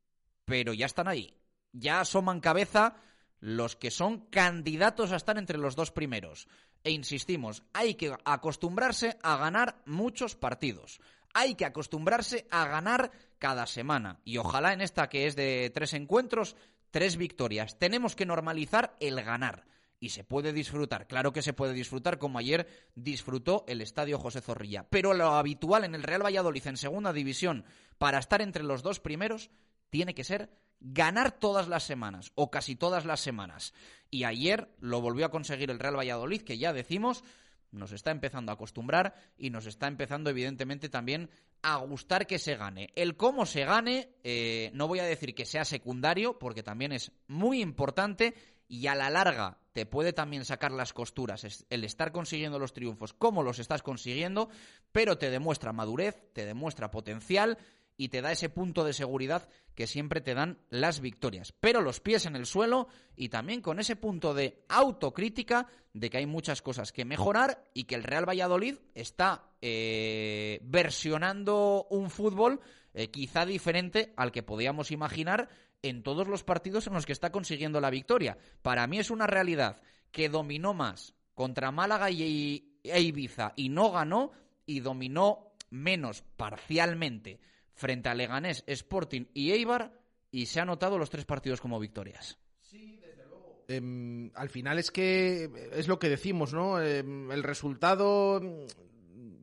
[0.45, 1.35] pero ya están ahí.
[1.73, 2.97] Ya asoman cabeza
[3.39, 6.47] los que son candidatos a estar entre los dos primeros.
[6.85, 11.01] E insistimos, hay que acostumbrarse a ganar muchos partidos
[11.35, 14.21] hay que acostumbrarse a ganar cada semana.
[14.25, 16.57] Y ojalá en esta que es de tres encuentros,
[16.91, 17.79] tres victorias.
[17.79, 19.65] Tenemos que normalizar el ganar.
[20.03, 24.41] Y se puede disfrutar, claro que se puede disfrutar como ayer disfrutó el Estadio José
[24.41, 24.87] Zorrilla.
[24.89, 27.67] Pero lo habitual en el Real Valladolid en segunda división
[27.99, 29.51] para estar entre los dos primeros
[29.91, 30.49] tiene que ser
[30.81, 33.75] ganar todas las semanas o casi todas las semanas.
[34.11, 37.23] Y ayer lo volvió a conseguir el Real Valladolid, que ya decimos
[37.73, 41.31] nos está empezando a acostumbrar y nos está empezando evidentemente también
[41.63, 42.91] a gustar que se gane.
[42.95, 47.13] El cómo se gane, eh, no voy a decir que sea secundario, porque también es
[47.29, 48.35] muy importante
[48.69, 53.13] y a la larga te puede también sacar las costuras el estar consiguiendo los triunfos
[53.13, 54.49] como los estás consiguiendo,
[54.93, 57.59] pero te demuestra madurez, te demuestra potencial
[58.01, 61.53] y te da ese punto de seguridad que siempre te dan las victorias.
[61.61, 66.17] Pero los pies en el suelo y también con ese punto de autocrítica de que
[66.17, 72.63] hay muchas cosas que mejorar y que el Real Valladolid está eh, versionando un fútbol
[72.95, 75.51] eh, quizá diferente al que podíamos imaginar
[75.83, 78.39] en todos los partidos en los que está consiguiendo la victoria.
[78.63, 83.93] Para mí es una realidad que dominó más contra Málaga y e Ibiza y no
[83.93, 84.33] ganó
[84.65, 87.41] y dominó menos parcialmente
[87.81, 89.91] frente a Leganés, Sporting y Eibar
[90.31, 92.39] y se han notado los tres partidos como victorias.
[92.61, 93.65] Sí, desde luego.
[93.69, 96.81] Em, al final es que es lo que decimos, ¿no?
[96.81, 98.67] Em, el resultado,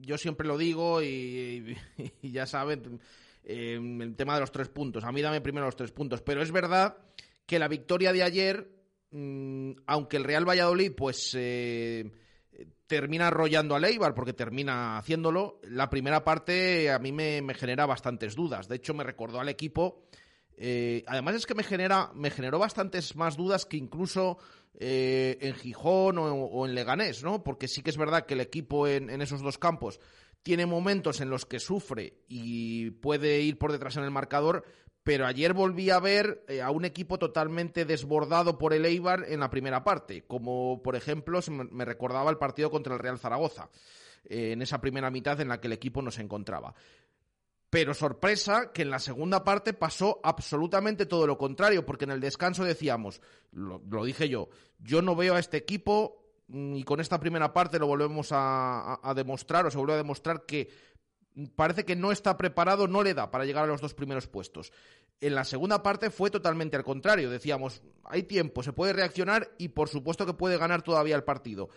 [0.01, 1.75] yo siempre lo digo y,
[2.21, 3.01] ya saben,
[3.43, 5.03] em, el tema de los tres puntos.
[5.03, 6.95] A mí dame primero los tres puntos, pero es verdad
[7.47, 8.69] que la victoria de ayer,
[9.09, 11.35] mm, aunque el Real Valladolid, pues...
[12.87, 15.59] Termina arrollando a Leibar porque termina haciéndolo.
[15.63, 18.67] La primera parte a mí me, genera bastantes dudas.
[18.67, 20.07] De hecho, me recordó al equipo.
[20.55, 24.39] Eh, además es que me genera me generó bastantes más dudas que incluso
[24.79, 27.43] eh, en Gijón o, en Leganés, ¿no?
[27.43, 29.99] Porque sí que es verdad que el equipo en, esos dos campos
[30.43, 34.65] tiene momentos en los que sufre y puede ir por detrás en el marcador,
[35.07, 39.39] pero ayer volví a ver eh, a un equipo totalmente desbordado por el Eibar en
[39.39, 41.39] la primera parte, como por ejemplo
[41.71, 43.69] me recordaba el partido contra el Real Zaragoza,
[44.25, 46.75] eh, en esa primera mitad en la que el equipo no se encontraba.
[47.69, 52.19] Pero sorpresa que en la segunda parte pasó absolutamente todo lo contrario, porque en el
[52.19, 53.21] descanso decíamos,
[53.53, 57.87] lo, dije yo, yo no veo a este equipo y con esta primera parte lo
[57.87, 60.67] volvemos a, a demostrar, o se vuelve a demostrar que
[61.55, 64.71] parece que no está preparado, no le da para llegar a los dos primeros puestos.
[65.21, 67.29] En la segunda parte fue totalmente al contrario.
[67.29, 71.69] Decíamos, hay tiempo, se puede reaccionar y por supuesto que puede ganar todavía el partido.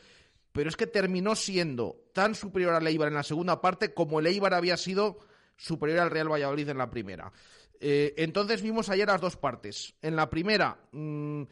[0.52, 4.26] Pero es que terminó siendo tan superior al Eibar en la segunda parte como el
[4.26, 5.18] Eibar había sido
[5.56, 7.32] superior al Real Valladolid en la primera.
[7.78, 9.94] Eh, entonces vimos ayer las dos partes.
[10.02, 11.42] En la primera, mm,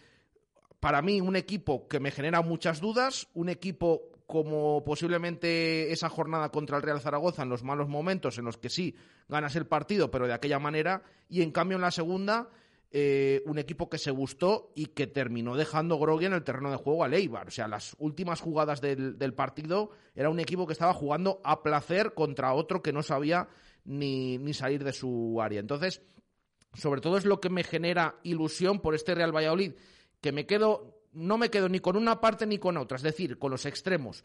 [0.81, 6.51] para mí, un equipo que me genera muchas dudas, un equipo como posiblemente esa jornada
[6.51, 8.95] contra el Real Zaragoza en los malos momentos en los que sí
[9.27, 12.51] ganas el partido, pero de aquella manera, y en cambio en la segunda,
[12.91, 16.77] eh, un equipo que se gustó y que terminó dejando Grogui en el terreno de
[16.77, 17.49] juego a Leibar.
[17.49, 22.13] O sea, las últimas jugadas del, partido era un equipo que estaba jugando a placer
[22.13, 23.49] contra otro que no sabía
[23.87, 25.61] ni, ni salir de su área.
[25.61, 26.03] Entonces,
[26.75, 29.73] sobre todo es lo que me genera ilusión por este Real Valladolid,
[30.21, 33.39] que me quedo no me quedo ni con una parte ni con otra, es decir,
[33.39, 34.25] con los extremos.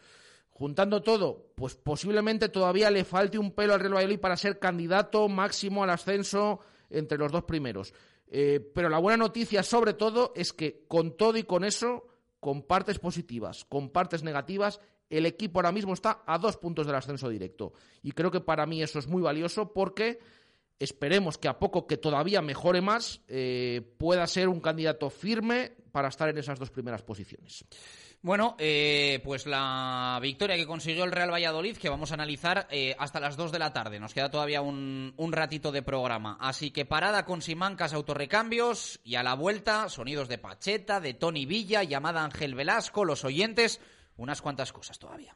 [0.49, 5.27] Juntando todo, pues posiblemente todavía le falte un pelo al Real Valladolid para ser candidato
[5.27, 7.93] máximo al ascenso entre los dos primeros.
[8.27, 12.05] Eh, pero la buena noticia, sobre todo, es que con todo y con eso,
[12.39, 16.95] con partes positivas, con partes negativas, el equipo ahora mismo está a dos puntos del
[16.95, 17.73] ascenso directo.
[18.01, 20.19] Y creo que para mí eso es muy valioso porque
[20.79, 26.09] esperemos que a poco que todavía mejore más, eh, pueda ser un candidato firme para
[26.09, 27.65] estar en esas dos primeras posiciones.
[28.23, 32.95] Bueno, eh, pues la victoria que consiguió el Real Valladolid, que vamos a analizar eh,
[32.97, 33.99] hasta las 2 de la tarde.
[33.99, 36.37] Nos queda todavía un, un, ratito de programa.
[36.39, 41.45] Así que parada con Simancas Autorrecambios y a la vuelta, sonidos de Pacheta, de Tony
[41.45, 43.81] Villa, llamada Ángel Velasco, los oyentes,
[44.15, 45.35] unas cuantas cosas todavía.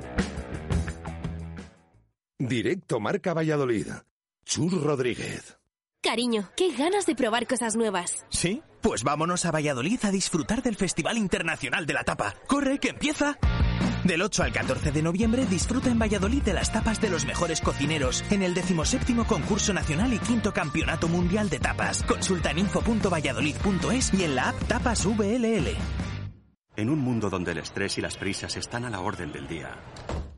[2.47, 3.87] Directo Marca Valladolid.
[4.43, 5.59] Chur Rodríguez.
[6.01, 8.25] Cariño, qué ganas de probar cosas nuevas.
[8.29, 8.63] ¿Sí?
[8.81, 12.33] Pues vámonos a Valladolid a disfrutar del Festival Internacional de la Tapa.
[12.47, 13.37] ¡Corre, que empieza!
[14.03, 17.61] Del 8 al 14 de noviembre disfruta en Valladolid de las tapas de los mejores
[17.61, 22.01] cocineros en el 17 Concurso Nacional y quinto Campeonato Mundial de Tapas.
[22.01, 25.77] Consulta en info.valladolid.es y en la app Tapas VLL.
[26.75, 29.77] En un mundo donde el estrés y las prisas están a la orden del día,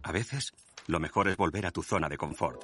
[0.01, 0.51] a veces
[0.88, 2.63] lo mejor es volver a tu zona de confort.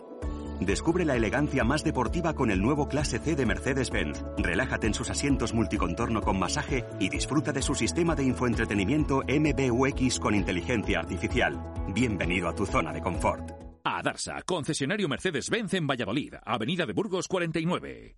[0.59, 4.25] Descubre la elegancia más deportiva con el nuevo Clase C de Mercedes-Benz.
[4.37, 10.19] Relájate en sus asientos multicontorno con masaje y disfruta de su sistema de infoentretenimiento MBUX
[10.19, 11.57] con inteligencia artificial.
[11.93, 13.51] Bienvenido a tu zona de confort.
[13.85, 18.17] A Darsa, concesionario Mercedes-Benz en Valladolid, Avenida de Burgos 49.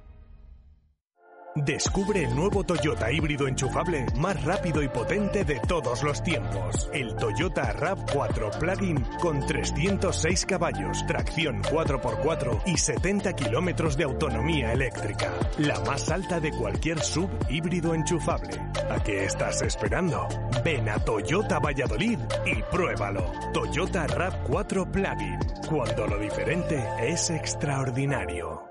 [1.55, 6.89] Descubre el nuevo Toyota híbrido enchufable más rápido y potente de todos los tiempos.
[6.93, 15.33] El Toyota RAV4 Plug-in con 306 caballos, tracción 4x4 y 70 kilómetros de autonomía eléctrica.
[15.57, 18.57] La más alta de cualquier sub híbrido enchufable.
[18.89, 20.29] ¿A qué estás esperando?
[20.63, 23.29] Ven a Toyota Valladolid y pruébalo.
[23.53, 25.39] Toyota RAV4 Plug-in.
[25.67, 28.70] Cuando lo diferente es extraordinario.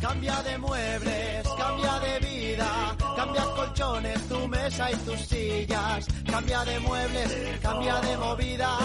[0.00, 6.06] Cambia de muebles, cambia de vida, cambia colchones, tu mesa y tus sillas.
[6.24, 8.78] Cambia de muebles, cambia de movida.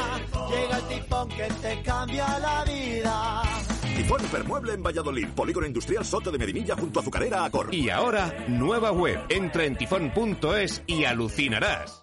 [0.50, 3.42] Llega el tifón que te cambia la vida.
[3.96, 7.74] Tifón Hipermueble en Valladolid, Polígono Industrial Soto de Medinilla junto a Azucarera Acor.
[7.74, 9.20] Y ahora, nueva web.
[9.30, 12.03] Entra en tifón.es y alucinarás.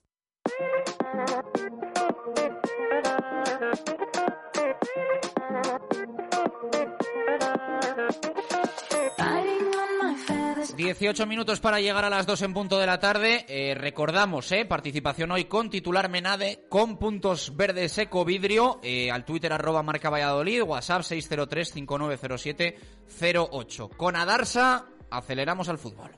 [10.81, 13.45] 18 minutos para llegar a las 2 en punto de la tarde.
[13.47, 19.23] Eh, recordamos, eh, participación hoy con titular Menade, con puntos verdes eco vidrio, eh, al
[19.23, 23.89] Twitter arroba marca Valladolid, WhatsApp 603-5907-08.
[23.95, 26.11] Con Adarsa, aceleramos al fútbol.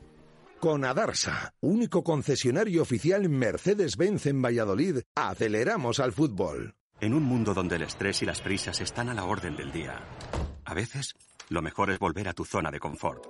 [0.59, 6.73] Con Adarsa, único concesionario oficial Mercedes-Benz en Valladolid, aceleramos al fútbol.
[7.03, 10.07] En un mundo donde el estrés y las prisas están a la orden del día,
[10.63, 11.17] a veces
[11.49, 13.25] lo mejor es volver a tu zona de confort.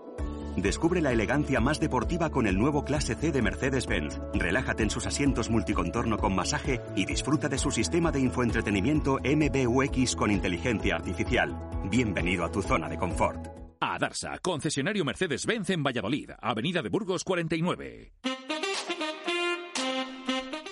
[0.55, 4.19] Descubre la elegancia más deportiva con el nuevo Clase C de Mercedes-Benz.
[4.35, 10.15] Relájate en sus asientos multicontorno con masaje y disfruta de su sistema de infoentretenimiento MBUX
[10.15, 11.57] con inteligencia artificial.
[11.89, 13.47] Bienvenido a tu zona de confort.
[13.79, 18.11] A Darsa, concesionario Mercedes-Benz en Valladolid, Avenida de Burgos 49.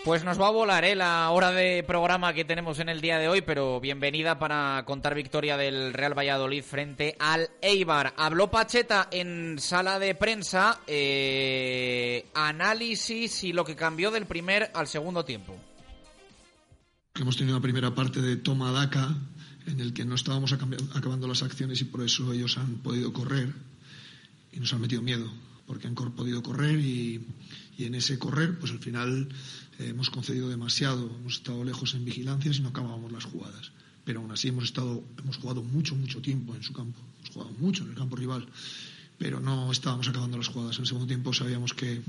[0.04, 0.96] Pues nos va a volar ¿eh?
[0.96, 5.14] la hora de programa que tenemos en el día de hoy, pero bienvenida para contar
[5.14, 8.16] victoria del Real Valladolid frente al Eibar.
[8.18, 14.88] Habló Pacheta en sala de prensa, eh, análisis y lo que cambió del primer al
[14.88, 15.56] segundo tiempo.
[17.14, 19.16] Hemos tenido una primera parte de toma daca
[19.68, 23.54] en el que no estábamos acabando las acciones y por eso ellos han podido correr
[24.52, 25.32] y nos han metido miedo,
[25.68, 27.24] porque han podido correr y,
[27.78, 29.30] y en ese correr, pues al final
[29.90, 33.72] hemos concedido demasiado, hemos estado lejos en vigilancias y no acabábamos las jugadas.
[34.04, 37.52] Pero aún así hemos estado, hemos jugado mucho, mucho tiempo en su campo, hemos jugado
[37.60, 38.48] mucho en el campo rival,
[39.18, 40.78] pero no estábamos acabando las jugadas.
[40.78, 42.02] En el segundo tiempo sabíamos que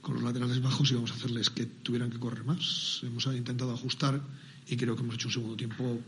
[0.00, 3.00] con los laterales bajos íbamos a hacerles que tuvieran que correr más.
[3.02, 4.20] Hemos intentado ajustar
[4.68, 5.98] y creo que hemos hecho un segundo tiempo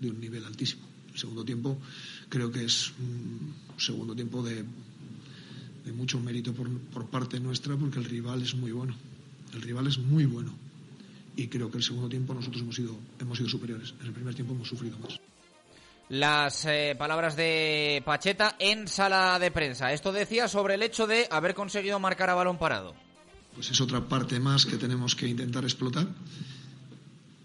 [0.00, 0.82] de un nivel altísimo.
[1.12, 1.78] El segundo tiempo
[2.28, 4.64] creo que es un segundo tiempo de,
[5.92, 8.94] mucho mérito por parte nuestra porque el rival es muy bueno.
[9.54, 10.52] El rival es muy bueno
[11.36, 13.94] y creo que el segundo tiempo nosotros hemos sido, hemos sido superiores.
[14.00, 15.18] En el primer tiempo hemos sufrido más.
[16.08, 19.92] Las eh, palabras de Pacheta en sala de prensa.
[19.92, 22.94] Esto decía sobre el hecho de haber conseguido marcar a balón parado.
[23.54, 26.08] Pues es otra parte más que tenemos que intentar explotar.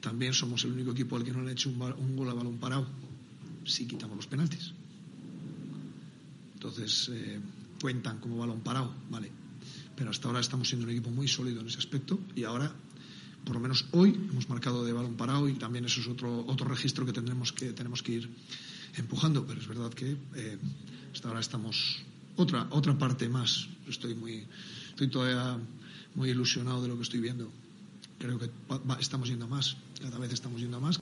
[0.01, 2.33] También somos el único equipo al que no le ha hecho un, un gol a
[2.33, 2.87] balón parado
[3.65, 4.73] si quitamos los penaltis.
[6.55, 7.39] Entonces, eh,
[7.79, 9.38] cuentan como balón parado, vale
[9.99, 12.71] pero hasta ahora estamos siendo un equipo muy sólido en ese aspecto y ahora
[13.43, 16.67] por lo menos hoy hemos marcado de balón parado y también eso es otro otro
[16.69, 18.29] registro que tendremos que tenemos que ir
[18.95, 20.57] empujando pero es verdad que eh,
[21.11, 21.99] hasta ahora estamos
[22.37, 23.67] otra otra parte más.
[23.89, 24.47] Estoy muy
[24.89, 25.59] estoy todavía
[26.15, 27.51] muy ilusionado de lo que estoy viendo.
[28.17, 28.49] Creo que
[29.01, 31.01] estamos yendo más cada vez estamos yendo más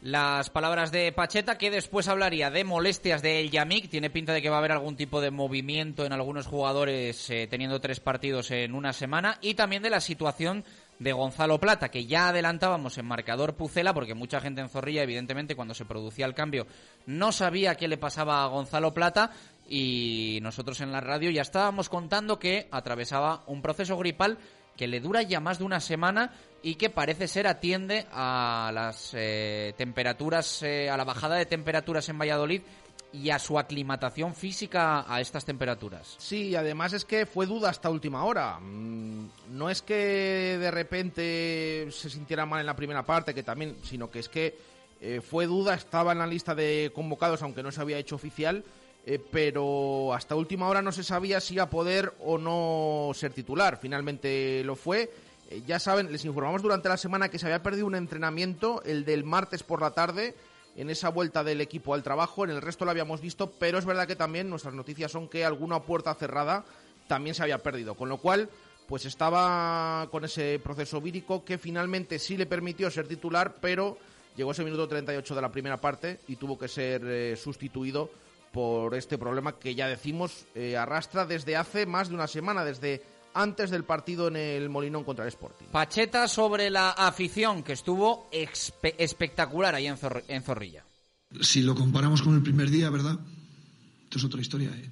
[0.00, 3.90] Las palabras de Pacheta, que después hablaría de molestias de El Yamik.
[3.90, 7.48] Tiene pinta de que va a haber algún tipo de movimiento en algunos jugadores eh,
[7.50, 9.38] teniendo tres partidos en una semana.
[9.40, 10.64] Y también de la situación
[11.00, 15.56] de Gonzalo Plata, que ya adelantábamos en marcador Pucela, porque mucha gente en Zorrilla, evidentemente,
[15.56, 16.68] cuando se producía el cambio,
[17.06, 19.32] no sabía qué le pasaba a Gonzalo Plata.
[19.68, 24.38] Y nosotros en la radio ya estábamos contando que atravesaba un proceso gripal
[24.76, 26.30] que le dura ya más de una semana
[26.62, 32.08] y que parece ser atiende a las eh, temperaturas, eh, a la bajada de temperaturas
[32.08, 32.62] en Valladolid
[33.12, 36.16] y a su aclimatación física a estas temperaturas.
[36.18, 38.58] Sí, además es que fue duda hasta última hora.
[38.58, 43.76] Mm, no es que de repente se sintiera mal en la primera parte, que también,
[43.82, 44.58] sino que es que
[45.00, 48.64] eh, fue duda, estaba en la lista de convocados, aunque no se había hecho oficial,
[49.06, 53.32] eh, pero hasta última hora no se sabía si iba a poder o no ser
[53.32, 53.78] titular.
[53.80, 55.10] Finalmente lo fue.
[55.48, 59.04] Eh, ya saben, les informamos durante la semana que se había perdido un entrenamiento, el
[59.04, 60.34] del martes por la tarde,
[60.76, 62.44] en esa vuelta del equipo al trabajo.
[62.44, 65.44] En el resto lo habíamos visto, pero es verdad que también nuestras noticias son que
[65.44, 66.64] alguna puerta cerrada
[67.06, 67.94] también se había perdido.
[67.94, 68.48] Con lo cual,
[68.86, 73.98] pues estaba con ese proceso vírico que finalmente sí le permitió ser titular, pero
[74.36, 78.10] llegó ese minuto 38 de la primera parte y tuvo que ser eh, sustituido
[78.52, 83.02] por este problema que ya decimos eh, arrastra desde hace más de una semana, desde
[83.38, 85.66] antes del partido en el Molinón contra el Sporting.
[85.70, 90.84] Pacheta sobre la afición que estuvo espectacular ahí en, Zorrilla.
[91.40, 93.18] Si lo comparamos con el primer día, ¿verdad?
[94.02, 94.90] Esto es otra historia, ¿eh?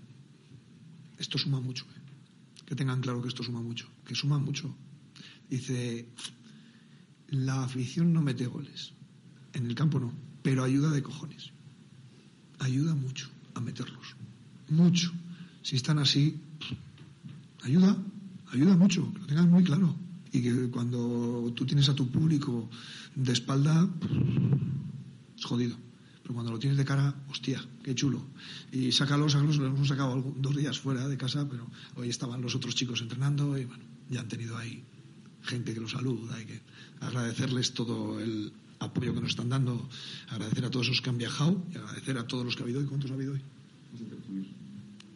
[1.18, 2.00] Esto suma mucho, ¿eh?
[2.64, 4.72] Que tengan claro que esto suma mucho, que suma mucho.
[5.48, 6.06] Dice,
[7.28, 8.92] la afición no mete goles,
[9.54, 11.50] en el campo no, pero ayuda de cojones.
[12.60, 14.14] Ayuda mucho a meterlos.
[14.68, 15.12] Mucho.
[15.62, 16.40] Si están así,
[17.64, 17.96] ayuda,
[18.52, 19.94] ayuda mucho, que lo tengas muy claro.
[20.32, 22.68] Y que cuando tú tienes a tu público
[23.14, 23.88] de espalda,
[25.38, 25.76] es jodido.
[26.22, 28.26] Pero cuando lo tienes de cara, hostia, qué chulo.
[28.72, 32.54] Y sácalos, sácalos, los hemos sacado dos días fuera de casa, pero hoy estaban los
[32.54, 34.82] otros chicos entrenando y bueno, ya han tenido ahí
[35.42, 36.60] gente que los saluda y que
[37.00, 39.88] agradecerles todo el, apoyo que nos están dando,
[40.28, 42.80] agradecer a todos los que han viajado y agradecer a todos los que ha habido
[42.80, 42.86] hoy.
[42.86, 43.42] ¿Cuántos ha habido hoy?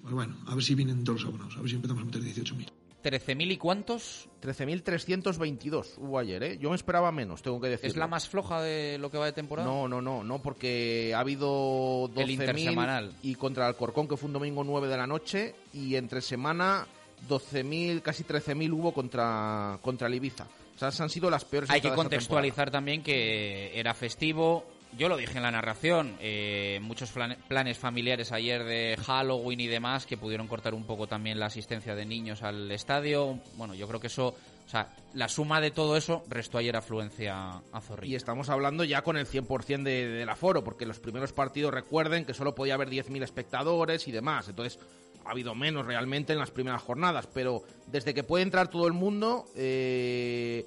[0.03, 2.23] Pues bueno, a ver si vienen todos los abonados, a ver si empezamos a meter
[2.23, 2.80] 18.000.
[3.03, 4.29] ¿13.000 y cuántos?
[4.43, 6.59] 13.322 hubo ayer, ¿eh?
[6.59, 7.91] Yo me esperaba menos, tengo que decir.
[7.91, 9.69] ¿Es la más floja de lo que va de temporada?
[9.69, 14.35] No, no, no, no, porque ha habido 12.000 y contra el Alcorcón, que fue un
[14.35, 16.87] domingo 9 de la noche, y entre semana
[17.29, 20.47] 12.000, casi 13.000 hubo contra, contra el Ibiza
[20.83, 21.71] han sido las peores.
[21.71, 24.65] Hay que contextualizar también que era festivo.
[24.99, 27.13] Yo lo dije en la narración, eh, muchos
[27.49, 31.95] planes familiares ayer de Halloween y demás que pudieron cortar un poco también la asistencia
[31.95, 33.39] de niños al estadio.
[33.55, 37.63] Bueno, yo creo que eso, o sea, la suma de todo eso restó ayer afluencia
[37.73, 38.13] a Zorrilla.
[38.13, 42.25] Y estamos hablando ya con el 100% de, del aforo, porque los primeros partidos recuerden
[42.25, 44.49] que solo podía haber 10.000 espectadores y demás.
[44.49, 44.81] Entonces,
[45.25, 48.93] ha habido menos realmente en las primeras jornadas, pero desde que puede entrar todo el
[48.93, 50.67] mundo, eh,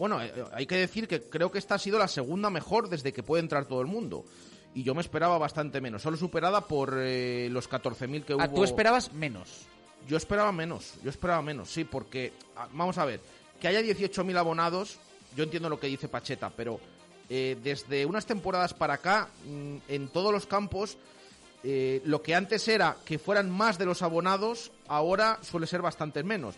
[0.00, 3.12] bueno, eh, hay que decir que creo que esta ha sido la segunda mejor desde
[3.12, 4.24] que puede entrar todo el mundo.
[4.74, 8.56] Y yo me esperaba bastante menos, solo superada por eh, los 14.000 que ah, hubo.
[8.56, 9.66] ¿Tú esperabas menos?
[10.08, 13.20] Yo esperaba menos, yo esperaba menos, sí, porque, ah, vamos a ver,
[13.60, 14.98] que haya 18.000 abonados,
[15.36, 16.80] yo entiendo lo que dice Pacheta, pero
[17.28, 20.98] desde unas temporadas para acá, mm, en todos los campos,
[21.62, 26.22] eh, lo que antes era que fueran más de los abonados, ahora suele ser bastante
[26.22, 26.54] menos.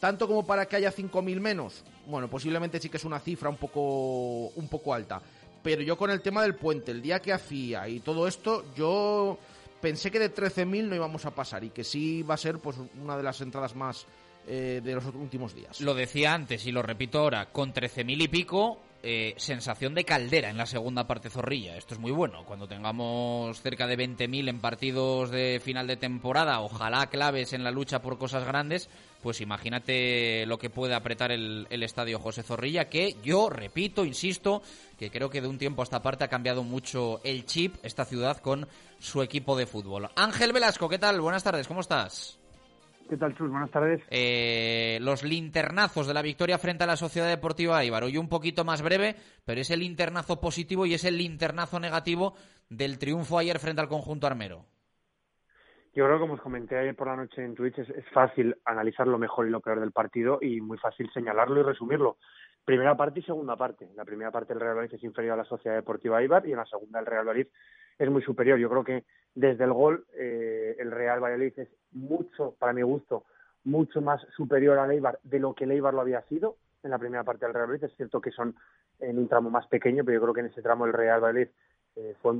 [0.00, 3.56] Tanto como para que haya 5.000 menos, bueno, posiblemente sí que es una cifra un
[3.56, 5.20] poco, un poco alta.
[5.62, 9.38] Pero yo con el tema del puente, el día que hacía y todo esto, yo
[9.80, 12.76] pensé que de 13.000 no íbamos a pasar y que sí va a ser pues
[13.02, 14.06] una de las entradas más
[14.46, 15.80] eh, de los últimos días.
[15.80, 20.48] Lo decía antes y lo repito ahora, con 13.000 y pico eh, sensación de caldera
[20.48, 21.76] en la segunda parte zorrilla.
[21.76, 22.44] Esto es muy bueno.
[22.46, 27.70] Cuando tengamos cerca de 20.000 en partidos de final de temporada, ojalá claves en la
[27.70, 28.88] lucha por cosas grandes,
[29.22, 34.62] pues imagínate lo que puede apretar el, estadio José Zorrilla, que yo repito, insisto,
[34.98, 38.06] que creo que de un tiempo a esta parte ha cambiado mucho el chip esta
[38.06, 38.66] ciudad con
[38.98, 40.08] su equipo de fútbol.
[40.16, 41.20] Ángel Velasco, ¿qué tal?
[41.20, 42.38] Buenas tardes, ¿cómo estás?
[43.08, 43.50] ¿Qué tal, Chus?
[43.50, 44.02] Buenas tardes.
[44.10, 48.04] Eh, los linternazos de la victoria frente a la Sociedad Deportiva Ibar.
[48.04, 52.34] Hoy un poquito más breve, pero es el linternazo positivo y es el linternazo negativo
[52.70, 54.64] del triunfo ayer frente al conjunto armero.
[55.94, 58.56] Yo creo que, como os comenté ayer por la noche en Twitch, es, es fácil
[58.64, 62.16] analizar lo mejor y lo peor del partido y muy fácil señalarlo y resumirlo.
[62.64, 63.90] Primera parte y segunda parte.
[63.94, 66.56] La primera parte del Real Madrid es inferior a la Sociedad Deportiva Ibar y en
[66.56, 67.46] la segunda el Real Madrid
[67.98, 68.58] es muy superior.
[68.58, 73.24] Yo creo que desde el gol eh, el Real Valladolid es mucho, para mi gusto,
[73.64, 76.98] mucho más superior a Eibar de lo que el Eibar lo había sido en la
[76.98, 77.84] primera parte del Real Madrid.
[77.84, 78.54] Es cierto que son
[79.00, 81.48] en un tramo más pequeño, pero yo creo que en ese tramo el Real Valladolid
[81.96, 82.34] eh, fue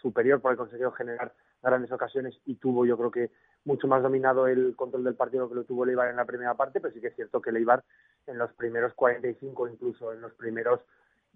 [0.00, 3.30] superior porque consiguió generar grandes ocasiones y tuvo yo creo que
[3.64, 6.54] mucho más dominado el control del partido que lo tuvo el Eibar en la primera
[6.54, 7.82] parte, pero sí que es cierto que el Eibar
[8.26, 10.80] en los primeros 45, incluso en los primeros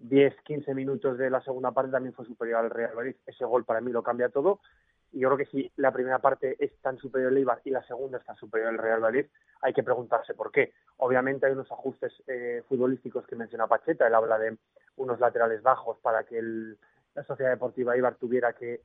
[0.01, 3.15] 10, 15 minutos de la segunda parte también fue superior al Real Madrid.
[3.25, 4.59] Ese gol para mí lo cambia todo.
[5.11, 7.83] Y yo creo que si la primera parte es tan superior al Eibar y la
[7.83, 9.25] segunda está superior al Real Madrid,
[9.61, 10.73] hay que preguntarse por qué.
[10.97, 14.07] Obviamente hay unos ajustes eh, futbolísticos que menciona Pacheta.
[14.07, 14.57] Él habla de
[14.95, 18.81] unos laterales bajos para que la Sociedad Deportiva Eibar tuviera que,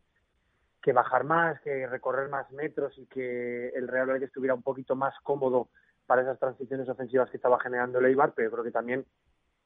[0.83, 4.97] que bajar más, que recorrer más metros y que el Real Madrid estuviera un poquito
[4.97, 5.69] más cómodo
[6.07, 9.07] para esas transiciones ofensivas que estaba generando el Eibar, pero yo creo que también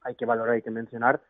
[0.02, 1.20] hay que valorar, hay que mencionar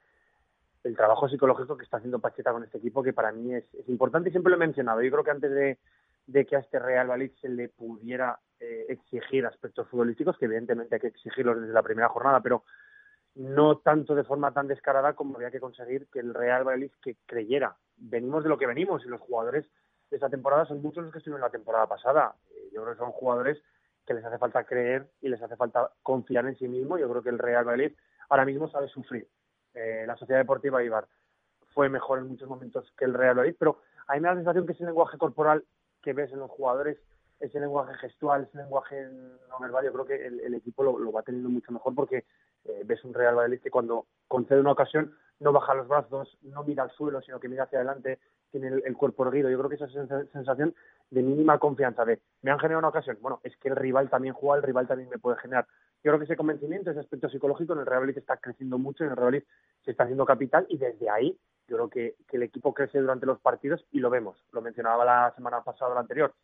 [0.84, 4.28] el trabajo psicológico que está haciendo Pacheta con este equipo, que para mí es, importante
[4.28, 5.02] y siempre lo he mencionado.
[5.02, 9.46] Yo creo que antes de, que a este Real Valladolid se le pudiera eh, exigir
[9.46, 12.64] aspectos futbolísticos, que evidentemente hay que exigirlos desde la primera jornada, pero
[13.34, 17.16] no tanto de forma tan descarada como había que conseguir que el Real Valladolid que
[17.26, 17.76] creyera.
[17.96, 19.66] Venimos de lo que venimos y los jugadores
[20.10, 22.34] de esta temporada son muchos los que estuvieron la temporada pasada.
[22.50, 23.62] Eh, yo creo que son jugadores
[24.06, 26.98] que les hace falta creer y les hace falta confiar en sí mismo.
[26.98, 27.96] Yo creo que el Real Valladolid
[28.28, 29.28] ahora mismo sabe sufrir.
[29.74, 31.06] Eh, la Sociedad Deportiva Ibar
[31.74, 34.40] fue mejor en muchos momentos que el Real Madrid, pero a mí me da la
[34.40, 35.64] sensación que ese lenguaje corporal
[36.02, 36.98] que ves en los jugadores,
[37.38, 39.08] ese lenguaje gestual, ese lenguaje
[39.48, 42.24] no verbal, yo creo que el, equipo lo, va teniendo mucho mejor porque
[42.64, 46.62] eh, ves un Real Madrid que cuando concede una ocasión no baja los brazos, no
[46.64, 48.18] mira al suelo, sino que mira hacia adelante,
[48.50, 49.48] tiene el, cuerpo erguido.
[49.48, 49.88] Yo creo que esa
[50.32, 50.74] sensación
[51.10, 54.34] de mínima confianza de me han generado una ocasión, bueno, es que el rival también
[54.34, 55.66] juega, el rival también me puede generar.
[56.02, 59.04] Yo creo que ese convencimiento, ese aspecto psicológico en el Real Madrid está creciendo mucho,
[59.04, 59.44] en el Real Madrid
[59.84, 61.38] se está haciendo capital y desde ahí
[61.68, 64.42] yo creo que, el equipo crece durante los partidos y lo vemos.
[64.52, 66.34] Lo mencionaba la semana pasada o la anterior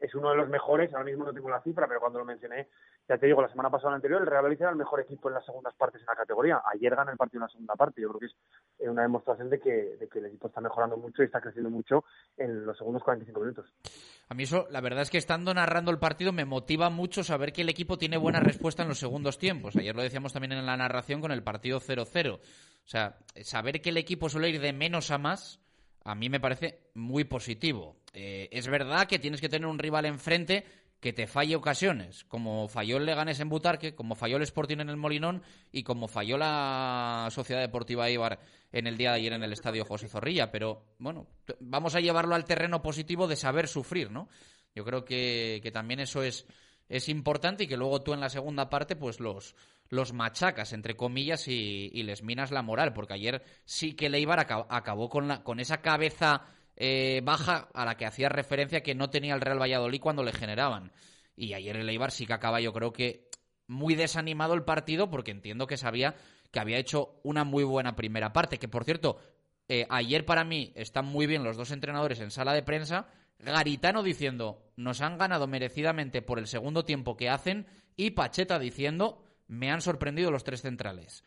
[0.00, 2.68] es uno de los mejores, ahora mismo no tengo la cifra, pero cuando lo mencioné,
[3.08, 5.00] ya te digo, la semana pasada o la anterior, el Real Madrid era el mejor
[5.00, 6.62] equipo en las segundas partes en la categoría.
[6.72, 8.00] Ayer gana el partido en la segunda parte.
[8.00, 8.36] Yo creo que es
[8.78, 11.70] eh, una demostración de que, de que el equipo está mejorando mucho y está creciendo
[11.70, 12.04] mucho
[12.36, 13.72] en los segundos 45 minutos.
[14.28, 17.52] A mí eso, la verdad es que estando narrando el partido me motiva mucho saber
[17.52, 19.74] que el equipo tiene buena respuesta en los segundos tiempos.
[19.76, 22.34] Ayer lo decíamos también en la narración con el partido 0-0.
[22.34, 22.40] O
[22.84, 25.60] sea, saber que el equipo suele ir de menos a más
[26.08, 27.96] a mí me parece muy positivo.
[28.14, 30.64] Eh, es verdad que tienes que tener un rival enfrente
[31.00, 34.88] que te falle ocasiones, como falló el Leganés en Butarque, como falló el Sporting en
[34.88, 38.40] el Molinón y como falló la Sociedad Deportiva Ibar
[38.72, 40.50] en el día de ayer en el Estadio José Zorrilla.
[40.50, 41.28] Pero bueno,
[41.60, 44.28] vamos a llevarlo al terreno positivo de saber sufrir, ¿no?
[44.74, 46.46] Yo creo que, que también eso es,
[46.88, 49.54] es importante y que luego tú en la segunda parte pues los,
[49.88, 55.08] los machacas, entre comillas, y, les minas la moral, porque ayer sí que Leibar acabó
[55.08, 56.42] con, la, con esa cabeza
[56.80, 60.32] eh, baja a la que hacía referencia que no tenía el Real Valladolid cuando le
[60.32, 60.92] generaban.
[61.36, 63.28] Y ayer el Eibar sí que acaba, yo creo que
[63.66, 66.14] muy desanimado el partido, porque entiendo que sabía
[66.52, 69.18] que había hecho una muy buena primera parte, que por cierto,
[69.68, 73.08] eh, ayer para mí están muy bien los dos entrenadores en sala de prensa,
[73.40, 77.66] Garitano diciendo, nos han ganado merecidamente por el segundo tiempo que hacen,
[77.96, 81.24] y Pacheta diciendo, me han sorprendido los tres centrales.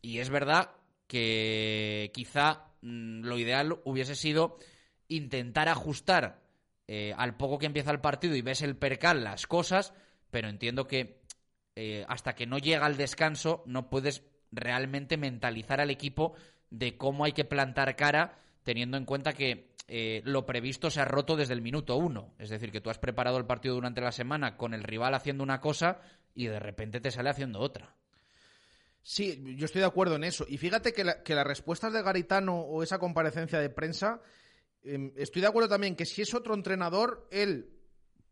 [0.00, 0.70] Y es verdad
[1.08, 4.58] que quizá mm, lo ideal hubiese sido
[5.08, 6.42] intentar ajustar
[6.88, 9.94] eh, al poco que empieza el partido y ves el percal las cosas,
[10.30, 11.22] pero entiendo que
[11.74, 16.34] eh, hasta que no llega el descanso no puedes realmente mentalizar al equipo
[16.70, 21.04] de cómo hay que plantar cara teniendo en cuenta que eh, lo previsto se ha
[21.04, 22.34] roto desde el minuto uno.
[22.38, 25.42] Es decir, que tú has preparado el partido durante la semana con el rival haciendo
[25.42, 26.00] una cosa
[26.34, 27.94] y de repente te sale haciendo otra.
[29.02, 30.46] Sí, yo estoy de acuerdo en eso.
[30.48, 34.20] Y fíjate que, que las respuestas de Garitano o esa comparecencia de prensa,
[34.84, 37.68] em, estoy de acuerdo también que si es otro entrenador, él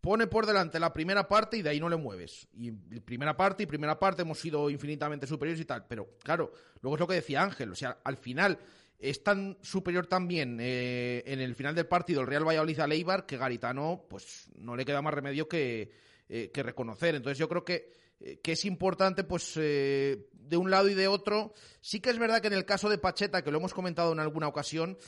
[0.00, 2.48] pone por delante la primera parte y de ahí no le mueves.
[2.54, 5.86] Y primera parte y primera parte hemos sido infinitamente superiores y tal.
[5.86, 7.72] Pero claro, luego es lo que decía Ángel.
[7.72, 8.58] O sea, al final
[8.98, 13.26] es tan superior también eh, en el final del partido el Real Valladolid a Leibar
[13.26, 15.90] que Garitano, pues no le queda más remedio que,
[16.28, 17.14] eh, que reconocer.
[17.14, 21.52] Entonces yo creo que, eh, que es importante, pues, de un lado y de otro.
[21.80, 24.20] Sí que es verdad que en el caso de Pacheta, que lo hemos comentado en
[24.20, 24.98] alguna ocasión,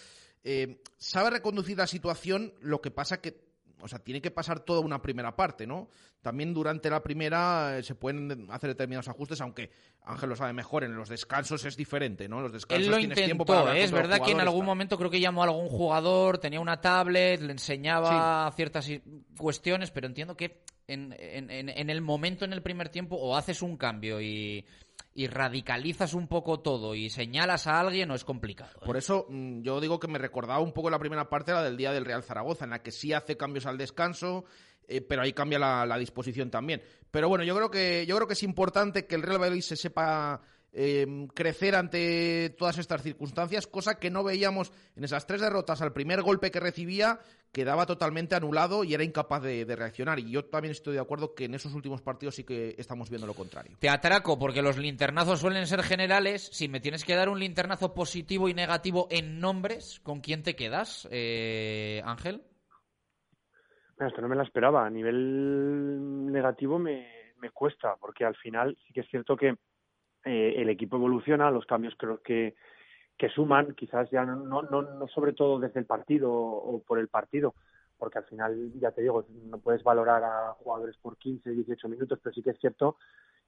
[0.98, 5.02] sabe reconducir la situación, lo que pasa que o sea, tiene que pasar toda una
[5.02, 5.88] primera parte, ¿no?
[6.22, 9.70] También durante la primera eh, se pueden hacer determinados ajustes, aunque
[10.04, 12.40] Ángel lo sabe mejor, en los descansos es diferente, ¿no?
[12.40, 13.82] Los descansos Él lo intentó, ¿eh?
[13.82, 17.40] es verdad que en algún momento creo que llamó a algún jugador, tenía una tablet,
[17.40, 18.88] le enseñaba ciertas
[19.36, 23.76] cuestiones, pero entiendo que en, en el momento, en el primer tiempo, o haces un
[23.76, 24.64] cambio y
[25.14, 28.72] y radicalizas un poco todo y señalas a alguien, no es complicado.
[28.80, 28.86] ¿eh?
[28.86, 31.76] Por eso mm, yo digo que me recordaba un poco la primera parte, la del
[31.76, 34.44] día del Real Zaragoza, en la que sí hace cambios al descanso,
[34.88, 36.82] eh, pero ahí cambia la, disposición también.
[37.10, 39.76] Pero bueno, yo creo que yo creo que es importante que el Real Valladolid se
[39.76, 40.40] sepa
[40.72, 45.82] eh, crecer ante todas estas circunstancias, cosa que no veíamos en esas tres derrotas.
[45.82, 47.20] Al primer golpe que recibía
[47.52, 50.18] quedaba totalmente anulado y era incapaz de, reaccionar.
[50.18, 53.26] Y yo también estoy de acuerdo que en esos últimos partidos sí que estamos viendo
[53.26, 53.76] lo contrario.
[53.78, 56.48] Te atraco porque los linternazos suelen ser generales.
[56.52, 60.56] Si me tienes que dar un linternazo positivo y negativo en nombres, ¿con quién te
[60.56, 62.42] quedas, eh, Ángel?
[64.00, 64.84] esto no me la esperaba.
[64.84, 69.54] A nivel negativo me, me cuesta, porque al final sí que es cierto que
[70.24, 72.54] eh, el equipo evoluciona, los cambios creo que,
[73.16, 77.08] que suman, quizás ya no, no, no sobre todo desde el partido o por el
[77.08, 77.54] partido,
[77.98, 82.18] porque al final, ya te digo, no puedes valorar a jugadores por 15, 18 minutos,
[82.22, 82.96] pero sí que es cierto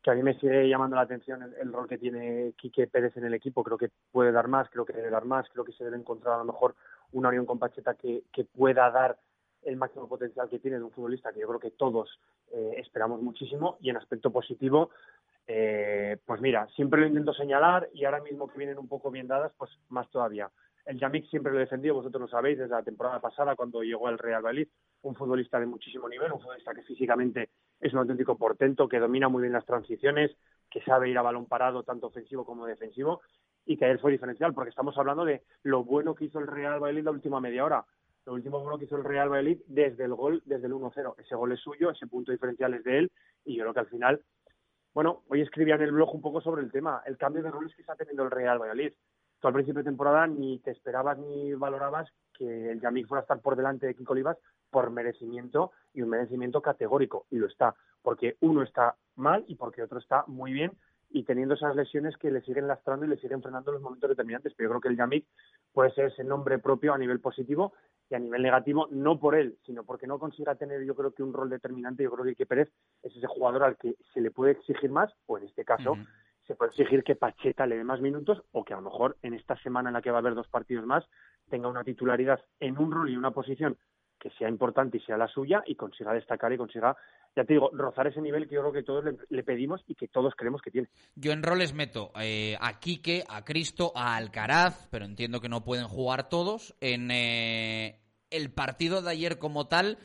[0.04, 3.24] que a mí me sigue llamando la atención el, rol que tiene Quique Pérez en
[3.24, 3.64] el equipo.
[3.64, 6.34] Creo que puede dar más, creo que debe dar más, creo que se debe encontrar
[6.34, 6.74] a lo mejor
[7.12, 9.16] una unión con Pacheta que, que pueda dar
[9.62, 12.20] el máximo potencial que tiene de un futbolista que yo creo que todos
[12.52, 14.90] eh, esperamos muchísimo y en aspecto positivo
[15.46, 19.26] eh, pues mira, siempre lo intento señalar y ahora mismo que vienen un poco bien
[19.26, 20.50] dadas, pues más todavía.
[20.86, 24.06] El Yamik siempre lo he defendido, vosotros lo sabéis, desde la temporada pasada cuando llegó
[24.06, 24.68] al Real Valladolid,
[25.02, 29.28] un futbolista de muchísimo nivel, un futbolista que físicamente es un auténtico portento, que domina
[29.28, 30.36] muy bien las transiciones,
[30.70, 33.22] que sabe ir a balón parado tanto ofensivo como defensivo
[33.64, 36.80] y que ayer fue diferencial, porque estamos hablando de lo bueno que hizo el Real
[36.80, 37.84] Valladolid la última media hora.
[38.26, 41.14] Lo último bueno que hizo el Real Valladolid desde el gol, desde el 1-0.
[41.18, 43.12] Ese gol es suyo, ese punto diferencial es de él
[43.44, 44.22] y yo creo que al final
[44.94, 47.74] bueno, hoy escribía en el blog un poco sobre el tema, el cambio de roles
[47.74, 48.92] que está teniendo el Real Valladolid.
[49.40, 53.22] Tú al principio de temporada ni te esperabas ni valorabas que el Yamik fuera a
[53.22, 54.38] estar por delante de Kiko Olivas
[54.70, 59.82] por merecimiento y un merecimiento categórico, y lo está, porque uno está mal y porque
[59.82, 60.72] otro está muy bien
[61.10, 64.10] y teniendo esas lesiones que le siguen lastrando y le siguen frenando en los momentos
[64.10, 64.52] determinantes.
[64.56, 65.26] Pero yo creo que el Yamik
[65.72, 67.72] puede ser ese nombre propio a nivel positivo
[68.10, 71.22] y a nivel negativo, no por él, sino porque no consiga tener yo creo que
[71.22, 72.02] un rol determinante.
[72.02, 75.12] Yo creo que Ike Pérez es ese jugador al que se le puede exigir más,
[75.26, 75.96] o en este caso
[76.46, 79.34] se puede exigir que Pacheta le dé más minutos, o que a lo mejor en
[79.34, 81.04] esta semana en la que va a haber dos partidos más
[81.48, 83.78] tenga una titularidad en un rol y una posición
[84.18, 86.96] que sea importante y sea la suya y consiga destacar y consiga,
[87.36, 90.08] ya te digo, rozar ese nivel que yo creo que todos le, pedimos y que
[90.08, 90.88] todos creemos que tiene.
[91.16, 95.64] Yo en roles meto eh, a Quique, a Cristo, a Alcaraz, pero entiendo que no
[95.64, 96.74] pueden jugar todos.
[96.80, 99.98] En eh, el partido de ayer como tal,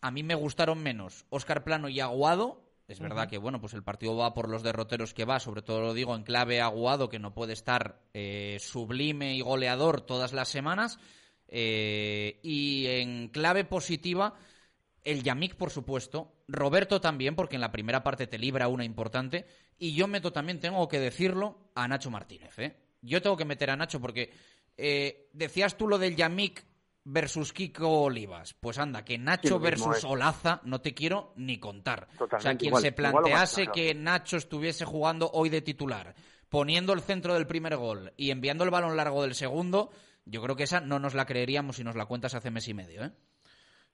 [0.00, 2.62] a mí me gustaron menos Oscar Plano y Aguado.
[2.88, 5.80] Es verdad que, bueno, pues el partido va por los derroteros que va, sobre todo
[5.80, 10.48] lo digo en clave Aguado, que no puede estar eh, sublime y goleador todas las
[10.48, 11.00] semanas
[11.48, 14.34] eh, y en clave positiva,
[15.06, 16.34] el Yamik, por supuesto.
[16.48, 19.46] Roberto también, porque en la primera parte te libra una importante.
[19.78, 22.58] Y yo meto también, tengo que decirlo, a Nacho Martínez.
[22.58, 22.76] ¿eh?
[23.00, 24.32] Yo tengo que meter a Nacho porque
[24.76, 26.66] eh, decías tú lo del Yamik
[27.04, 28.54] versus Kiko Olivas.
[28.54, 32.08] Pues anda, que Nacho versus Olaza no te quiero ni contar.
[32.18, 36.16] o sea, quien se plantease que Nacho estuviese jugando hoy de titular,
[36.48, 39.92] poniendo el centro del primer gol y enviando el balón largo del segundo,
[40.24, 42.74] yo creo que esa no nos la creeríamos si nos la cuentas hace mes y
[42.74, 43.12] medio, ¿eh?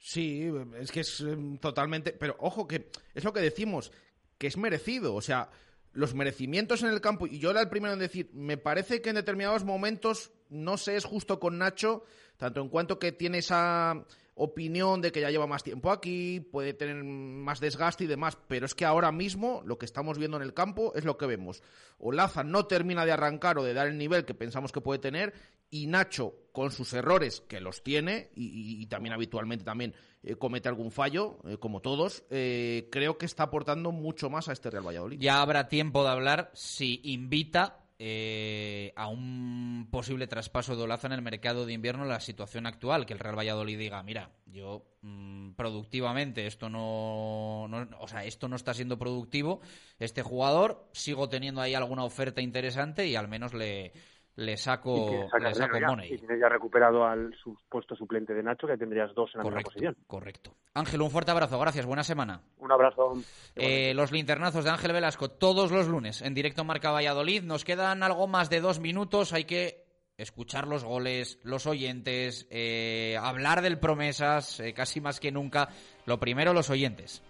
[0.05, 0.51] Sí,
[0.81, 2.13] es que es em, totalmente.
[2.13, 3.93] Pero ojo, que es lo que decimos,
[4.37, 5.15] que es merecido.
[5.15, 5.49] O sea,
[5.93, 7.29] los merecimientos en el campo.
[7.29, 10.97] Y yo era el primero en decir, me parece que en determinados momentos, no sé,
[10.97, 12.03] es justo con Nacho,
[12.37, 16.75] tanto en cuanto que tiene esa opinión de que ya lleva más tiempo aquí, puede
[16.75, 20.43] tener más desgaste y demás, pero es que ahora mismo lo que estamos viendo en
[20.43, 21.63] el campo es lo que vemos.
[21.99, 25.33] Olaza no termina de arrancar o de dar el nivel que pensamos que puede tener
[25.73, 30.93] y Nacho con sus errores que los tiene y, también habitualmente también eh, comete algún
[30.93, 35.19] fallo eh, como todos eh, creo que está aportando mucho más a este Real Valladolid.
[35.19, 41.13] Ya habrá tiempo de hablar si invita eh, a un posible traspaso de Olaza en
[41.13, 45.53] el mercado de invierno la situación actual, que el Real Valladolid diga, mira, yo mm,
[45.53, 49.61] productivamente esto no, o sea, esto no está siendo productivo,
[50.01, 53.93] este jugador sigo teniendo ahí alguna oferta interesante y al menos le
[54.37, 56.15] le saco, le saco money.
[56.15, 57.35] Y tienes ya recuperado al
[57.69, 59.97] puesto suplente de Nacho, que tendrías dos en la misma posición.
[60.07, 60.55] Correcto.
[60.75, 62.41] Ángel, un fuerte abrazo, gracias, buena semana.
[62.59, 63.13] Un abrazo.
[63.55, 67.43] Eh, los linternazos de Ángel Velasco todos los lunes en directo Marca Valladolid.
[67.43, 69.85] Nos quedan algo más de dos minutos, hay que
[70.17, 75.69] escuchar los goles, los oyentes, eh, hablar del promesas, eh, casi más que nunca.
[76.07, 77.23] Lo primero, los oyentes.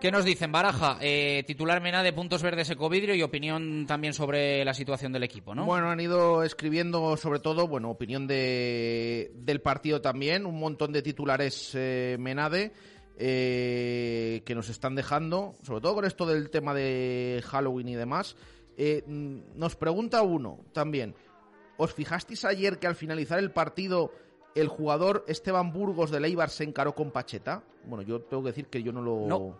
[0.00, 0.50] ¿Qué nos dicen?
[0.50, 5.24] Baraja, eh, titular Mena de puntos verdes Ecovidrio y opinión también sobre la situación del
[5.24, 5.66] equipo, ¿no?
[5.66, 11.02] Bueno, han ido escribiendo sobre todo, bueno, opinión de, del partido también, un montón de
[11.02, 12.72] titulares eh, Menade
[13.18, 18.36] eh, que nos están dejando, sobre todo con esto del tema de Halloween y demás.
[18.78, 21.14] Eh, nos pregunta uno también,
[21.76, 24.12] ¿os fijasteis ayer que al finalizar el partido
[24.54, 27.62] el jugador Esteban Burgos de Leibar se encaró con Pacheta.
[27.84, 29.26] Bueno, yo tengo que decir que yo no lo...
[29.26, 29.58] No.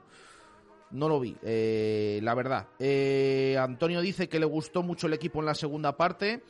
[0.91, 2.69] No lo vi, eh, la verdad.
[2.79, 6.43] Eh, Antonio dice que le gustó mucho el equipo en la segunda parte,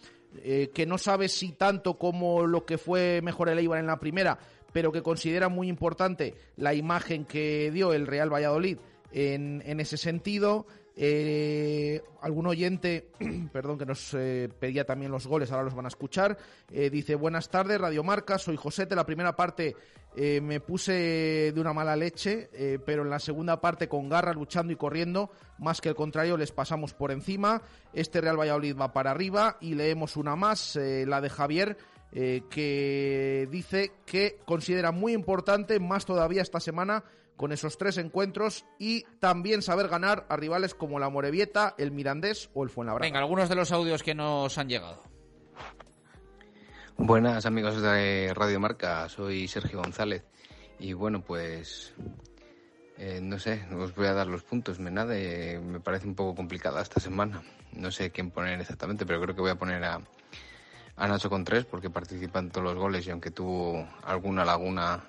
[0.43, 4.01] eh, que no sabe si tanto como lo que fue mejor el Eibar en la
[4.01, 4.39] primera,
[4.73, 8.79] pero que considera muy importante la imagen que dio el Real Valladolid
[9.13, 10.67] en, en ese sentido.
[11.03, 13.09] Eh, algún oyente,
[13.55, 16.37] perdón, que nos eh, pedía también los goles, ahora los van a escuchar.
[16.71, 18.95] eh, dice, buenas tardes, Radio Marca, soy Josete.
[18.95, 19.75] La primera parte
[20.15, 22.51] eh, me puse de una mala leche,
[22.85, 26.53] pero en la segunda parte con garra, luchando y corriendo, más que el contrario, les
[26.53, 27.63] pasamos por encima.
[27.95, 31.79] Este Real Valladolid va para arriba y leemos una más, la de Javier,
[32.13, 37.05] que dice que considera muy importante, más todavía esta semana,
[37.41, 42.51] con esos tres encuentros y también saber ganar a rivales como la Morevieta, el Mirandés
[42.53, 43.07] o el Fuenlabrada.
[43.07, 45.03] Venga, algunos de los audios que nos han llegado.
[46.99, 50.23] Buenas amigos de Radio Marca, soy Sergio González
[50.79, 51.95] y bueno pues
[52.99, 54.79] eh, no sé, os voy a dar los puntos.
[54.79, 57.43] Menade me parece un poco complicada esta semana.
[57.73, 59.99] No sé quién poner exactamente, pero creo que voy a poner a,
[60.97, 65.03] a Nacho con tres porque participa en todos los goles y aunque tuvo alguna laguna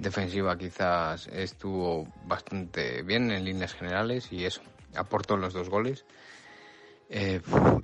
[0.00, 4.62] defensiva quizás estuvo bastante bien en líneas generales y eso,
[4.96, 6.04] aportó los dos goles.
[7.08, 7.40] Eh,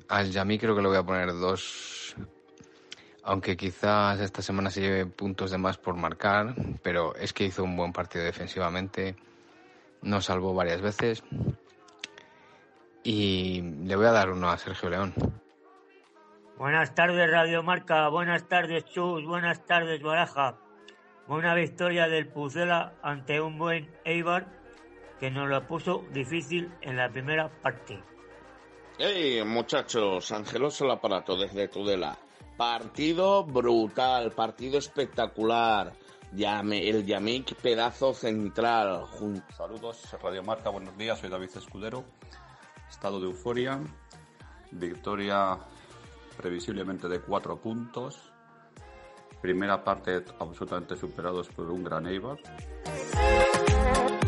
[0.09, 2.17] al Yami creo que le voy a poner dos,
[3.23, 7.64] aunque quizás esta semana se lleve puntos de más por marcar, pero es que hizo
[7.64, 9.17] un buen partido defensivamente,
[10.03, 11.23] nos salvó varias veces
[13.03, 15.14] y le voy a dar uno a Sergio León.
[16.57, 18.09] Buenas tardes, Radio Marca.
[18.09, 19.27] Buenas tardes, Chus.
[19.27, 20.57] Buenas tardes, Baraja.
[21.27, 24.47] Buena victoria del Pucela ante un buen Eibar
[25.18, 27.99] que nos lo puso difícil en la primera parte.
[28.99, 32.16] Hey, muchachos, Angeloso el aparato desde Tudela.
[32.57, 35.93] Partido brutal, partido espectacular.
[36.33, 39.03] Llame, el Yamik pedazo central.
[39.18, 42.05] Jun- Saludos, Radio Marca, buenos días, soy David Escudero.
[42.89, 43.81] Estado de euforia,
[44.70, 45.59] victoria
[46.37, 48.33] previsiblemente de cuatro puntos.
[49.41, 52.39] Primera parte absolutamente superados por un gran Eibar.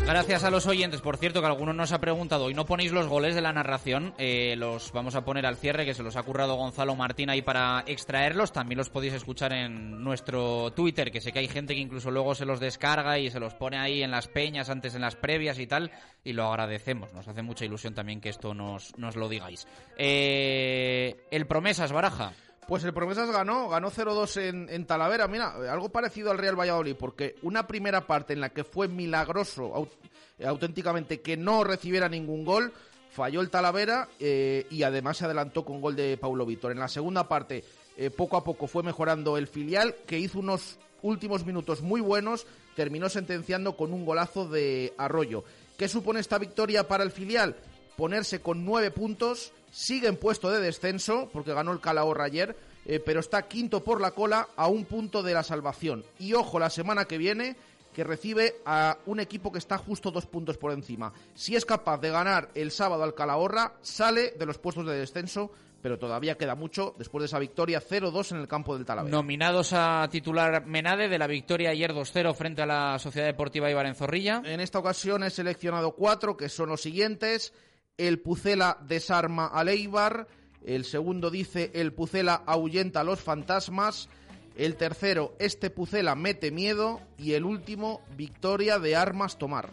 [0.09, 3.07] Gracias a los oyentes, por cierto, que algunos nos ha preguntado y no ponéis los
[3.07, 6.23] goles de la narración, eh, los vamos a poner al cierre, que se los ha
[6.23, 8.51] currado Gonzalo Martín ahí para extraerlos.
[8.51, 12.33] También los podéis escuchar en nuestro Twitter, que sé que hay gente que incluso luego
[12.33, 15.59] se los descarga y se los pone ahí en las peñas, antes en las previas
[15.59, 15.91] y tal,
[16.23, 17.13] y lo agradecemos.
[17.13, 19.67] Nos hace mucha ilusión también que esto nos, nos lo digáis.
[19.95, 22.33] Eh, el Promesas, Baraja.
[22.69, 25.27] Pues el Promesas ganó, ganó 0-2 en, en Talavera.
[25.27, 29.89] Mira, algo parecido al Real Valladolid, porque una primera parte en la que fue milagroso
[30.37, 32.71] eh, auténticamente que no recibiera ningún gol,
[33.09, 36.71] falló el Talavera eh, y además se adelantó con gol de Paulo Víctor.
[36.71, 37.63] En la segunda parte,
[37.97, 42.45] eh, poco a poco fue mejorando el filial, que hizo unos últimos minutos muy buenos,
[42.75, 45.43] terminó sentenciando con un golazo de Arroyo.
[45.75, 47.55] ¿Qué supone esta victoria para el filial?
[47.99, 53.01] Ponerse con nueve puntos, sigue en puesto de descenso, porque ganó el Calahorra ayer, eh,
[53.01, 56.05] pero está quinto por la cola a un punto de la salvación.
[56.17, 57.57] Y ojo, la semana que viene,
[57.93, 61.11] que recibe a un equipo que está justo dos puntos por encima.
[61.35, 65.51] Si es capaz de ganar el sábado al Calahorra, sale de los puestos de descenso,
[65.81, 69.13] pero todavía queda mucho después de esa victoria 0-2 en el campo del Talavera.
[69.13, 73.87] Nominados a titular Menade de la victoria ayer 2-0 frente a la Sociedad Deportiva Ibar
[73.87, 74.41] en Zorrilla.
[74.45, 77.51] En esta ocasión he seleccionado cuatro, que son los siguientes.
[77.99, 80.27] El Pucela desarma al Eibar.
[80.65, 84.09] El segundo dice, el Pucela ahuyenta a los fantasmas.
[84.55, 87.01] El tercero, este Pucela mete miedo.
[87.17, 89.69] Y el último, victoria de armas tomar.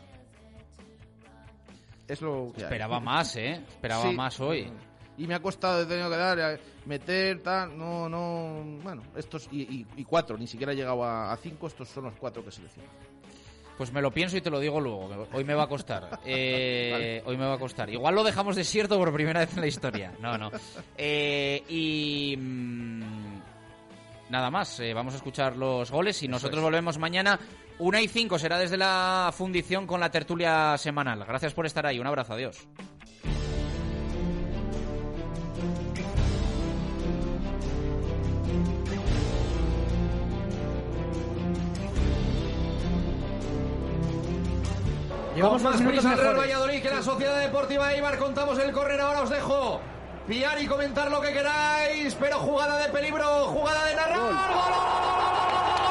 [2.09, 2.65] Es lo que hay.
[2.65, 3.63] Esperaba más, ¿eh?
[3.69, 4.15] Esperaba Sí.
[4.15, 4.71] más hoy.
[5.19, 9.49] Y me ha costado, he tenido que dar, eh, meter, tal, no, no, bueno, estos,
[9.51, 12.45] y, y- y cuatro, ni siquiera he llegado a, a cinco, estos son los cuatro
[12.45, 12.87] que selecciono.
[13.77, 15.27] Pues me lo pienso y te lo digo luego.
[15.33, 16.19] Hoy me va a costar.
[16.25, 17.89] Eh, Hoy me va a costar.
[17.91, 20.13] Igual lo dejamos desierto por primera vez en la historia.
[20.21, 20.51] No, no.
[20.97, 23.41] Eh, y mm,
[24.31, 24.81] nada más.
[24.81, 26.65] eh, vamos a escuchar los goles y nosotros es.
[26.65, 27.39] volvemos mañana.
[27.79, 31.25] Una y cinco será desde la fundición con la tertulia semanal.
[31.27, 31.99] Gracias por estar ahí.
[31.99, 32.33] Un abrazo.
[32.33, 32.67] Adiós.
[45.37, 46.39] Llevamos más prisa el Real.
[46.39, 48.17] Valladolid que la Sociedad Deportiva Eibar.
[48.17, 48.99] Contamos el correr.
[49.03, 49.83] Ahora os dejo
[50.27, 52.15] pillar y comentar lo que queráis.
[52.19, 54.17] Pero jugada de peligro, jugada de narrar.
[54.17, 55.86] Del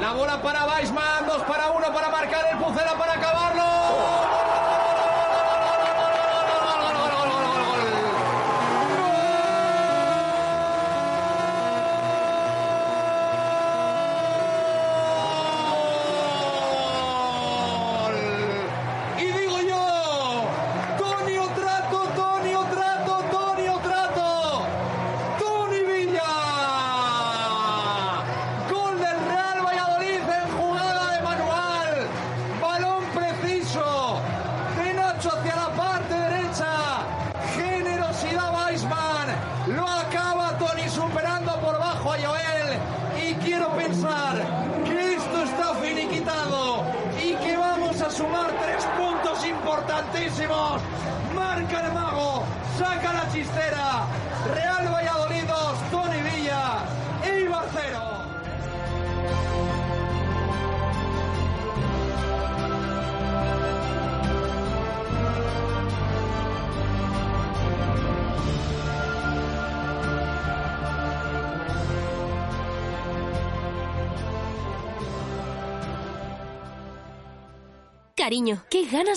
[0.00, 4.37] La bola para Weisman, dos para uno para marcar el Pucela para acabarlo.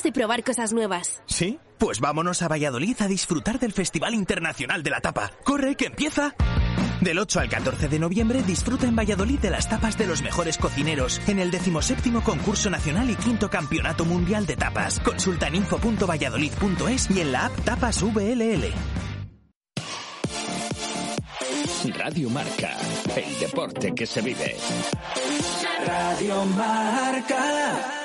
[0.01, 1.21] Ganas de probar cosas nuevas.
[1.25, 1.59] ¿Sí?
[1.77, 5.31] Pues vámonos a Valladolid a disfrutar del Festival Internacional de la Tapa.
[5.43, 6.35] ¡Corre, que empieza!
[7.01, 10.59] Del 8 al 14 de noviembre disfruta en Valladolid de las tapas de los mejores
[10.59, 14.99] cocineros en el 17 concurso nacional y quinto campeonato mundial de tapas.
[14.99, 18.71] Consulta en info.valladolid.es y en la app Tapas VLL.
[21.97, 22.77] Radio Marca,
[23.15, 24.55] el deporte que se vive.
[25.87, 28.00] Radio Marca.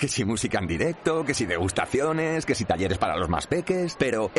[0.00, 3.96] Que si música en directo, que si degustaciones, que si talleres para los más peques,
[3.98, 4.28] pero